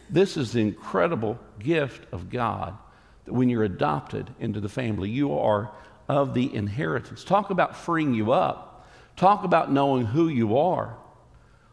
This 0.09 0.37
is 0.37 0.51
the 0.51 0.61
incredible 0.61 1.39
gift 1.59 2.05
of 2.11 2.29
God 2.29 2.77
that 3.25 3.33
when 3.33 3.49
you're 3.49 3.63
adopted 3.63 4.29
into 4.39 4.59
the 4.59 4.69
family, 4.69 5.09
you 5.09 5.37
are 5.37 5.71
of 6.07 6.33
the 6.33 6.53
inheritance. 6.53 7.23
Talk 7.23 7.49
about 7.49 7.75
freeing 7.75 8.13
you 8.13 8.31
up. 8.31 8.87
Talk 9.15 9.43
about 9.43 9.71
knowing 9.71 10.05
who 10.05 10.27
you 10.27 10.57
are. 10.57 10.95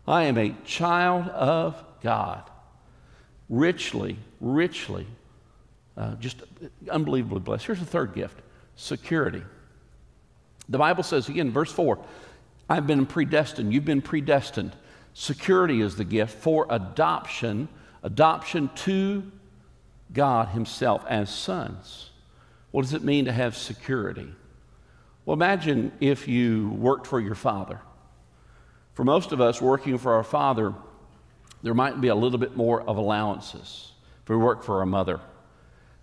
I 0.06 0.24
am 0.24 0.38
a 0.38 0.54
child 0.64 1.28
of 1.28 1.82
God. 2.02 2.42
Richly, 3.48 4.16
richly, 4.40 5.06
uh, 5.96 6.14
just 6.14 6.42
unbelievably 6.90 7.40
blessed. 7.40 7.66
Here's 7.66 7.80
the 7.80 7.84
third 7.84 8.14
gift 8.14 8.40
security. 8.76 9.42
The 10.68 10.78
Bible 10.78 11.02
says 11.02 11.28
again, 11.28 11.50
verse 11.50 11.72
4 11.72 11.98
I've 12.68 12.86
been 12.86 13.06
predestined. 13.06 13.72
You've 13.72 13.84
been 13.84 14.02
predestined. 14.02 14.72
Security 15.14 15.80
is 15.80 15.96
the 15.96 16.04
gift 16.04 16.38
for 16.38 16.66
adoption, 16.70 17.68
adoption 18.02 18.70
to 18.76 19.30
God 20.12 20.48
Himself 20.48 21.04
as 21.08 21.28
sons. 21.28 22.10
What 22.70 22.82
does 22.82 22.94
it 22.94 23.04
mean 23.04 23.26
to 23.26 23.32
have 23.32 23.56
security? 23.56 24.28
Well, 25.24 25.34
imagine 25.34 25.92
if 26.00 26.26
you 26.26 26.70
worked 26.70 27.06
for 27.06 27.20
your 27.20 27.34
father. 27.34 27.80
For 28.94 29.04
most 29.04 29.32
of 29.32 29.40
us 29.40 29.60
working 29.60 29.98
for 29.98 30.14
our 30.14 30.24
father, 30.24 30.74
there 31.62 31.74
might 31.74 32.00
be 32.00 32.08
a 32.08 32.14
little 32.14 32.38
bit 32.38 32.56
more 32.56 32.82
of 32.82 32.96
allowances. 32.96 33.92
If 34.22 34.28
we 34.28 34.36
work 34.36 34.62
for 34.62 34.80
our 34.80 34.86
mother, 34.86 35.20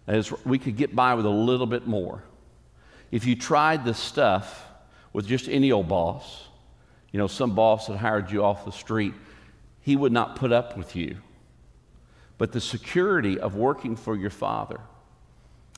as 0.08 0.32
we 0.46 0.58
could 0.58 0.78
get 0.78 0.96
by 0.96 1.14
with 1.16 1.26
a 1.26 1.30
little 1.30 1.68
bit 1.68 1.88
more. 1.88 2.24
If 3.12 3.26
you 3.26 3.36
tried 3.36 3.86
this 3.86 3.98
stuff 3.98 4.66
with 5.14 5.28
just 5.28 5.48
any 5.48 5.72
old 5.72 5.88
boss, 5.88 6.48
you 7.12 7.18
know, 7.18 7.28
some 7.28 7.56
boss 7.56 7.88
that 7.88 7.98
hired 7.98 8.32
you 8.32 8.44
off 8.44 8.66
the 8.66 8.72
street, 8.72 9.14
he 9.82 9.96
would 9.96 10.12
not 10.12 10.36
put 10.36 10.52
up 10.52 10.78
with 10.78 10.96
you. 10.96 11.18
But 12.38 12.52
the 12.52 12.62
security 12.62 13.40
of 13.40 13.56
working 13.56 13.96
for 13.96 14.16
your 14.16 14.30
father, 14.30 14.80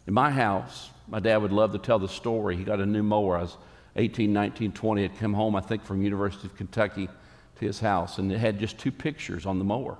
in 0.07 0.13
my 0.13 0.29
house, 0.29 0.89
my 1.07 1.19
dad 1.19 1.37
would 1.37 1.51
love 1.51 1.71
to 1.71 1.79
tell 1.79 1.99
the 1.99 2.07
story. 2.07 2.55
He 2.55 2.63
got 2.63 2.79
a 2.79 2.85
new 2.85 3.03
mower. 3.03 3.37
I 3.37 3.41
was 3.41 3.57
18, 3.95 4.31
19, 4.31 4.71
20. 4.71 5.03
I'd 5.03 5.17
come 5.17 5.33
home, 5.33 5.55
I 5.55 5.61
think, 5.61 5.83
from 5.83 6.01
University 6.01 6.47
of 6.47 6.55
Kentucky 6.55 7.07
to 7.07 7.65
his 7.65 7.79
house, 7.79 8.17
and 8.17 8.31
it 8.31 8.37
had 8.37 8.59
just 8.59 8.77
two 8.77 8.91
pictures 8.91 9.45
on 9.45 9.59
the 9.59 9.65
mower. 9.65 9.97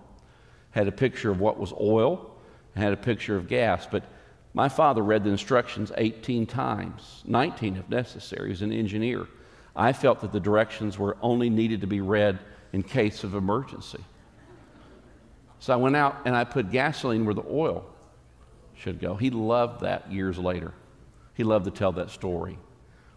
Had 0.71 0.87
a 0.87 0.91
picture 0.91 1.31
of 1.31 1.39
what 1.39 1.59
was 1.59 1.73
oil, 1.79 2.35
and 2.73 2.83
had 2.83 2.93
a 2.93 2.97
picture 2.97 3.35
of 3.35 3.47
gas. 3.47 3.87
But 3.89 4.03
my 4.53 4.67
father 4.67 5.01
read 5.01 5.23
the 5.23 5.29
instructions 5.29 5.91
18 5.97 6.45
times, 6.45 7.23
19 7.25 7.77
if 7.77 7.89
necessary. 7.89 8.47
He 8.47 8.51
was 8.51 8.61
an 8.61 8.73
engineer. 8.73 9.27
I 9.75 9.93
felt 9.93 10.21
that 10.21 10.33
the 10.33 10.39
directions 10.39 10.97
were 10.97 11.15
only 11.21 11.49
needed 11.49 11.81
to 11.81 11.87
be 11.87 12.01
read 12.01 12.39
in 12.73 12.83
case 12.83 13.23
of 13.23 13.33
emergency. 13.33 14.03
So 15.59 15.73
I 15.73 15.77
went 15.77 15.95
out 15.95 16.17
and 16.25 16.35
I 16.35 16.43
put 16.43 16.71
gasoline 16.71 17.23
where 17.23 17.33
the 17.33 17.45
oil 17.49 17.85
should 18.75 18.99
go. 18.99 19.15
He 19.15 19.29
loved 19.29 19.81
that 19.81 20.11
years 20.11 20.37
later. 20.37 20.73
He 21.35 21.43
loved 21.43 21.65
to 21.65 21.71
tell 21.71 21.93
that 21.93 22.09
story. 22.09 22.57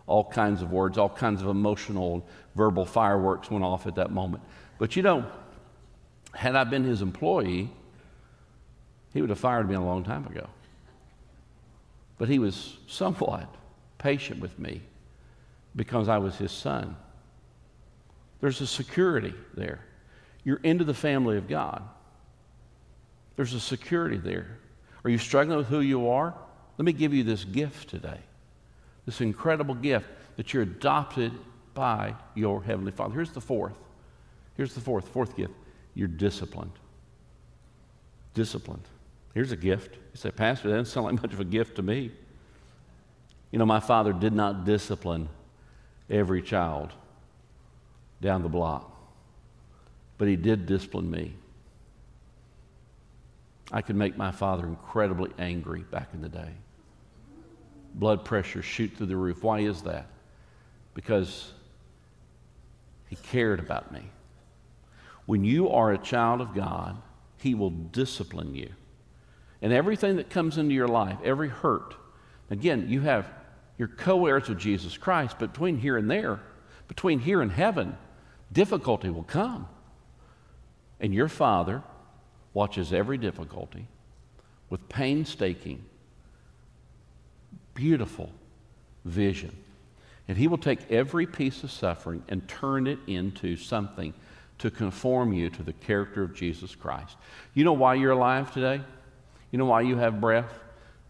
All 0.06 0.24
kinds 0.24 0.62
of 0.62 0.70
words, 0.70 0.98
all 0.98 1.08
kinds 1.08 1.40
of 1.42 1.48
emotional, 1.48 2.26
verbal 2.54 2.84
fireworks 2.84 3.50
went 3.50 3.64
off 3.64 3.86
at 3.86 3.96
that 3.96 4.10
moment. 4.10 4.44
But 4.78 4.94
you 4.94 5.02
know, 5.02 5.24
had 6.32 6.54
I 6.54 6.64
been 6.64 6.84
his 6.84 7.00
employee, 7.00 7.70
he 9.12 9.20
would 9.20 9.30
have 9.30 9.38
fired 9.38 9.68
me 9.68 9.74
a 9.74 9.80
long 9.80 10.04
time 10.04 10.26
ago. 10.26 10.48
But 12.18 12.28
he 12.28 12.38
was 12.38 12.76
somewhat 12.86 13.52
patient 13.98 14.40
with 14.40 14.58
me 14.58 14.82
because 15.74 16.08
I 16.08 16.18
was 16.18 16.36
his 16.36 16.52
son. 16.52 16.96
There's 18.40 18.60
a 18.60 18.66
security 18.66 19.34
there. 19.54 19.80
You're 20.44 20.60
into 20.62 20.84
the 20.84 20.94
family 20.94 21.38
of 21.38 21.48
God. 21.48 21.82
There's 23.36 23.54
a 23.54 23.60
security 23.60 24.18
there. 24.18 24.58
Are 25.04 25.10
you 25.10 25.18
struggling 25.18 25.58
with 25.58 25.66
who 25.68 25.80
you 25.80 26.08
are? 26.08 26.34
Let 26.78 26.84
me 26.84 26.92
give 26.92 27.12
you 27.12 27.24
this 27.24 27.44
gift 27.44 27.88
today. 27.88 28.18
This 29.06 29.20
incredible 29.20 29.74
gift 29.74 30.06
that 30.36 30.52
you're 30.52 30.62
adopted 30.62 31.32
by 31.74 32.14
your 32.34 32.62
Heavenly 32.62 32.92
Father. 32.92 33.14
Here's 33.14 33.32
the 33.32 33.40
fourth. 33.40 33.76
Here's 34.56 34.74
the 34.74 34.80
fourth, 34.80 35.08
fourth 35.08 35.36
gift. 35.36 35.52
You're 35.94 36.08
disciplined. 36.08 36.72
Disciplined. 38.34 38.84
Here's 39.34 39.50
a 39.50 39.56
gift. 39.56 39.94
You 39.94 40.16
say, 40.16 40.30
Pastor, 40.30 40.68
that 40.68 40.76
doesn't 40.76 40.92
sound 40.92 41.06
like 41.06 41.22
much 41.22 41.32
of 41.32 41.40
a 41.40 41.44
gift 41.44 41.76
to 41.76 41.82
me. 41.82 42.12
You 43.50 43.58
know, 43.58 43.66
my 43.66 43.80
father 43.80 44.12
did 44.12 44.32
not 44.32 44.64
discipline 44.64 45.28
every 46.08 46.40
child 46.40 46.92
down 48.20 48.42
the 48.42 48.48
block, 48.48 48.90
but 50.18 50.28
he 50.28 50.36
did 50.36 50.66
discipline 50.66 51.10
me. 51.10 51.34
I 53.72 53.82
could 53.82 53.96
make 53.96 54.16
my 54.16 54.30
father 54.30 54.66
incredibly 54.66 55.30
angry 55.38 55.82
back 55.82 56.10
in 56.14 56.20
the 56.20 56.28
day. 56.28 56.50
Blood 57.94 58.24
pressure 58.24 58.62
shoot 58.62 58.92
through 58.96 59.06
the 59.06 59.16
roof. 59.16 59.42
Why 59.42 59.60
is 59.60 59.82
that? 59.82 60.06
Because 60.94 61.52
he 63.08 63.16
cared 63.16 63.60
about 63.60 63.92
me. 63.92 64.02
When 65.26 65.44
you 65.44 65.70
are 65.70 65.92
a 65.92 65.98
child 65.98 66.40
of 66.40 66.54
God, 66.54 67.00
he 67.38 67.54
will 67.54 67.70
discipline 67.70 68.54
you. 68.54 68.70
And 69.64 69.72
everything 69.72 70.16
that 70.16 70.28
comes 70.28 70.58
into 70.58 70.74
your 70.74 70.88
life, 70.88 71.16
every 71.24 71.48
hurt, 71.48 71.94
again, 72.50 72.84
you 72.90 73.00
have 73.00 73.26
You're 73.78 73.88
co 73.88 74.26
heirs 74.26 74.50
with 74.50 74.58
Jesus 74.58 74.98
Christ, 74.98 75.36
but 75.38 75.52
between 75.52 75.78
here 75.78 75.96
and 75.96 76.08
there, 76.08 76.40
between 76.86 77.18
here 77.18 77.40
and 77.40 77.50
heaven, 77.50 77.96
difficulty 78.52 79.08
will 79.08 79.22
come. 79.22 79.66
And 81.00 81.14
your 81.14 81.28
Father 81.28 81.82
watches 82.52 82.92
every 82.92 83.16
difficulty 83.16 83.86
with 84.68 84.86
painstaking, 84.90 85.82
beautiful 87.72 88.30
vision. 89.06 89.56
And 90.28 90.36
He 90.36 90.46
will 90.46 90.58
take 90.58 90.92
every 90.92 91.26
piece 91.26 91.64
of 91.64 91.70
suffering 91.70 92.22
and 92.28 92.46
turn 92.46 92.86
it 92.86 92.98
into 93.06 93.56
something 93.56 94.12
to 94.58 94.70
conform 94.70 95.32
you 95.32 95.48
to 95.48 95.62
the 95.62 95.72
character 95.72 96.22
of 96.22 96.34
Jesus 96.34 96.74
Christ. 96.74 97.16
You 97.54 97.64
know 97.64 97.72
why 97.72 97.94
you're 97.94 98.12
alive 98.12 98.52
today? 98.52 98.82
You 99.54 99.58
know 99.58 99.66
why 99.66 99.82
you 99.82 99.96
have 99.98 100.20
breath? 100.20 100.52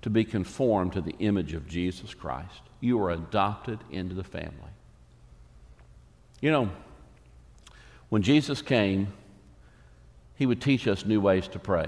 To 0.03 0.11
be 0.11 0.23
conformed 0.23 0.93
to 0.93 1.01
the 1.01 1.15
image 1.19 1.55
of 1.55 1.67
Jesus 1.67 2.13
Christ. 2.13 2.61
You 2.79 3.01
are 3.01 3.11
adopted 3.11 3.79
into 3.91 4.15
the 4.15 4.23
family. 4.23 4.53
You 6.43 6.51
know, 6.51 6.71
when 8.11 8.21
Jesus 8.21 8.61
came, 8.61 9.09
he 10.35 10.45
would 10.45 10.61
teach 10.61 10.87
us 10.87 11.07
new 11.07 11.23
ways 11.23 11.49
to 11.49 11.59
pray. 11.59 11.87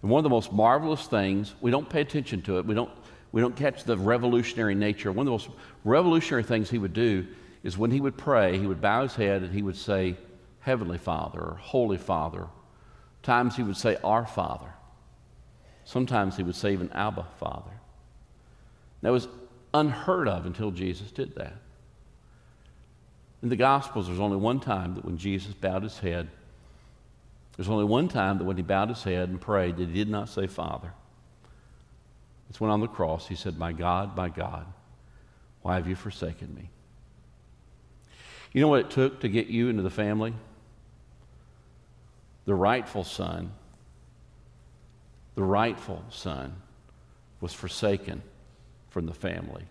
And 0.00 0.10
one 0.10 0.18
of 0.18 0.22
the 0.22 0.30
most 0.30 0.50
marvelous 0.50 1.06
things, 1.06 1.54
we 1.60 1.70
don't 1.70 1.90
pay 1.90 2.00
attention 2.00 2.40
to 2.40 2.56
it, 2.56 2.64
we 2.64 2.74
don't, 2.74 2.90
we 3.30 3.42
don't 3.42 3.54
catch 3.54 3.84
the 3.84 3.98
revolutionary 3.98 4.74
nature. 4.74 5.12
One 5.12 5.26
of 5.26 5.26
the 5.26 5.32
most 5.32 5.50
revolutionary 5.84 6.44
things 6.44 6.70
he 6.70 6.78
would 6.78 6.94
do 6.94 7.26
is 7.62 7.76
when 7.76 7.90
he 7.90 8.00
would 8.00 8.16
pray, 8.16 8.58
he 8.58 8.66
would 8.66 8.80
bow 8.80 9.02
his 9.02 9.14
head 9.14 9.42
and 9.42 9.52
he 9.52 9.60
would 9.60 9.76
say, 9.76 10.16
Heavenly 10.60 10.96
Father 10.96 11.40
or 11.40 11.58
Holy 11.60 11.98
Father. 11.98 12.46
Times 13.22 13.56
he 13.56 13.62
would 13.62 13.76
say, 13.76 13.98
Our 14.02 14.24
Father. 14.24 14.70
Sometimes 15.84 16.36
he 16.36 16.42
would 16.42 16.56
say 16.56 16.72
even 16.72 16.90
Abba, 16.92 17.26
Father. 17.38 17.70
That 19.02 19.12
was 19.12 19.28
unheard 19.72 20.28
of 20.28 20.46
until 20.46 20.70
Jesus 20.70 21.10
did 21.10 21.34
that. 21.34 21.54
In 23.42 23.50
the 23.50 23.56
Gospels, 23.56 24.06
there's 24.06 24.20
only 24.20 24.38
one 24.38 24.60
time 24.60 24.94
that 24.94 25.04
when 25.04 25.18
Jesus 25.18 25.52
bowed 25.52 25.82
his 25.82 25.98
head, 25.98 26.28
there's 27.56 27.68
only 27.68 27.84
one 27.84 28.08
time 28.08 28.38
that 28.38 28.44
when 28.44 28.56
he 28.56 28.62
bowed 28.62 28.88
his 28.88 29.02
head 29.02 29.28
and 29.28 29.40
prayed 29.40 29.76
that 29.76 29.88
he 29.88 29.94
did 29.94 30.08
not 30.08 30.28
say 30.28 30.46
Father. 30.46 30.92
It's 32.48 32.60
when 32.60 32.70
on 32.70 32.80
the 32.80 32.88
cross 32.88 33.28
he 33.28 33.34
said, 33.34 33.58
My 33.58 33.72
God, 33.72 34.16
my 34.16 34.28
God, 34.28 34.66
why 35.62 35.74
have 35.74 35.86
you 35.86 35.94
forsaken 35.94 36.54
me? 36.54 36.70
You 38.52 38.60
know 38.60 38.68
what 38.68 38.80
it 38.80 38.90
took 38.90 39.20
to 39.20 39.28
get 39.28 39.48
you 39.48 39.68
into 39.68 39.82
the 39.82 39.90
family? 39.90 40.32
The 42.46 42.54
rightful 42.54 43.04
son 43.04 43.52
the 45.34 45.42
rightful 45.42 46.04
son 46.10 46.54
was 47.40 47.52
forsaken 47.52 48.22
from 48.88 49.06
the 49.06 49.14
family 49.14 49.64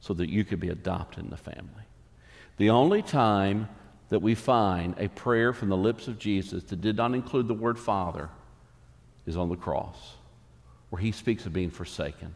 so 0.00 0.14
that 0.14 0.28
you 0.28 0.44
could 0.44 0.60
be 0.60 0.68
adopted 0.68 1.24
in 1.24 1.30
the 1.30 1.36
family. 1.36 1.84
The 2.56 2.70
only 2.70 3.02
time 3.02 3.68
that 4.08 4.20
we 4.20 4.34
find 4.34 4.94
a 4.98 5.08
prayer 5.08 5.52
from 5.52 5.68
the 5.68 5.76
lips 5.76 6.06
of 6.06 6.18
Jesus 6.18 6.62
that 6.64 6.80
did 6.80 6.96
not 6.96 7.14
include 7.14 7.48
the 7.48 7.54
word 7.54 7.78
Father 7.78 8.28
is 9.26 9.36
on 9.36 9.48
the 9.48 9.56
cross, 9.56 10.14
where 10.90 11.00
he 11.00 11.12
speaks 11.12 11.46
of 11.46 11.52
being 11.52 11.70
forsaken. 11.70 12.34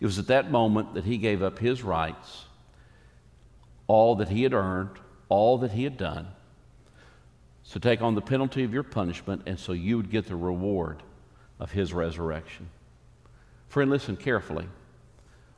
It 0.00 0.06
was 0.06 0.18
at 0.18 0.26
that 0.26 0.50
moment 0.50 0.94
that 0.94 1.04
he 1.04 1.18
gave 1.18 1.42
up 1.42 1.58
his 1.58 1.82
rights, 1.82 2.44
all 3.86 4.16
that 4.16 4.28
he 4.28 4.42
had 4.42 4.52
earned, 4.52 4.90
all 5.28 5.58
that 5.58 5.72
he 5.72 5.84
had 5.84 5.96
done, 5.96 6.28
to 7.70 7.80
take 7.80 8.02
on 8.02 8.14
the 8.14 8.20
penalty 8.20 8.64
of 8.64 8.74
your 8.74 8.82
punishment, 8.82 9.42
and 9.46 9.58
so 9.58 9.72
you 9.72 9.96
would 9.96 10.10
get 10.10 10.26
the 10.26 10.36
reward 10.36 11.02
of 11.62 11.70
his 11.70 11.94
resurrection. 11.94 12.68
Friend, 13.68 13.88
listen 13.88 14.16
carefully. 14.16 14.66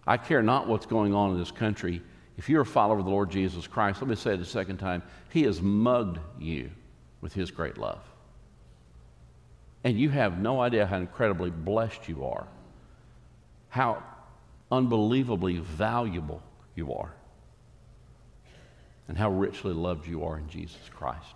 I 0.06 0.18
care 0.18 0.42
not 0.42 0.68
what's 0.68 0.84
going 0.84 1.14
on 1.14 1.30
in 1.30 1.38
this 1.38 1.50
country. 1.50 2.02
If 2.36 2.50
you're 2.50 2.60
a 2.60 2.66
follower 2.66 2.98
of 2.98 3.06
the 3.06 3.10
Lord 3.10 3.30
Jesus 3.30 3.66
Christ, 3.66 4.02
let 4.02 4.10
me 4.10 4.14
say 4.14 4.34
it 4.34 4.40
a 4.40 4.44
second 4.44 4.76
time, 4.76 5.02
he 5.30 5.44
has 5.44 5.62
mugged 5.62 6.18
you 6.38 6.70
with 7.22 7.32
his 7.32 7.50
great 7.50 7.78
love. 7.78 8.02
And 9.82 9.98
you 9.98 10.10
have 10.10 10.38
no 10.38 10.60
idea 10.60 10.84
how 10.84 10.98
incredibly 10.98 11.48
blessed 11.48 12.06
you 12.06 12.26
are, 12.26 12.46
how 13.70 14.02
unbelievably 14.70 15.56
valuable 15.56 16.42
you 16.74 16.92
are, 16.92 17.14
and 19.08 19.16
how 19.16 19.30
richly 19.30 19.72
loved 19.72 20.06
you 20.06 20.22
are 20.24 20.36
in 20.36 20.50
Jesus 20.50 20.90
Christ. 20.94 21.34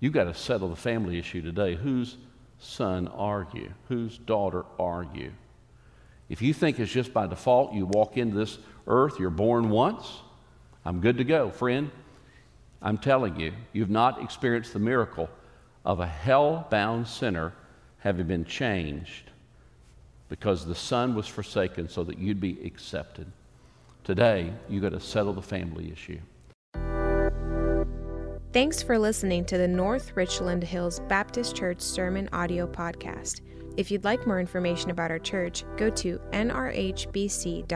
You've 0.00 0.14
got 0.14 0.24
to 0.24 0.34
settle 0.34 0.70
the 0.70 0.76
family 0.76 1.18
issue 1.18 1.42
today. 1.42 1.74
Who's 1.74 2.16
son 2.62 3.08
are 3.08 3.46
you? 3.52 3.72
Whose 3.88 4.18
daughter 4.18 4.64
are 4.78 5.06
you? 5.14 5.32
If 6.28 6.40
you 6.40 6.54
think 6.54 6.78
it's 6.78 6.90
just 6.90 7.12
by 7.12 7.26
default 7.26 7.74
you 7.74 7.86
walk 7.86 8.16
into 8.16 8.36
this 8.36 8.58
earth, 8.86 9.18
you're 9.18 9.30
born 9.30 9.68
once, 9.68 10.22
I'm 10.84 11.00
good 11.00 11.18
to 11.18 11.24
go. 11.24 11.50
Friend, 11.50 11.90
I'm 12.80 12.98
telling 12.98 13.38
you, 13.38 13.52
you've 13.72 13.90
not 13.90 14.22
experienced 14.22 14.72
the 14.72 14.78
miracle 14.78 15.28
of 15.84 16.00
a 16.00 16.06
hell 16.06 16.66
bound 16.70 17.06
sinner 17.06 17.52
having 17.98 18.26
been 18.26 18.44
changed 18.44 19.30
because 20.28 20.64
the 20.64 20.74
Son 20.74 21.14
was 21.14 21.28
forsaken 21.28 21.88
so 21.88 22.02
that 22.04 22.18
you'd 22.18 22.40
be 22.40 22.58
accepted. 22.64 23.30
Today, 24.02 24.52
you've 24.68 24.82
got 24.82 24.92
to 24.92 25.00
settle 25.00 25.32
the 25.32 25.42
family 25.42 25.92
issue. 25.92 26.18
Thanks 28.52 28.82
for 28.82 28.98
listening 28.98 29.46
to 29.46 29.56
the 29.56 29.66
North 29.66 30.14
Richland 30.14 30.62
Hills 30.62 31.00
Baptist 31.08 31.56
Church 31.56 31.80
Sermon 31.80 32.28
Audio 32.34 32.66
Podcast. 32.66 33.40
If 33.78 33.90
you'd 33.90 34.04
like 34.04 34.26
more 34.26 34.40
information 34.40 34.90
about 34.90 35.10
our 35.10 35.18
church, 35.18 35.64
go 35.78 35.88
to 35.88 36.18
nrhbc.org. 36.32 37.72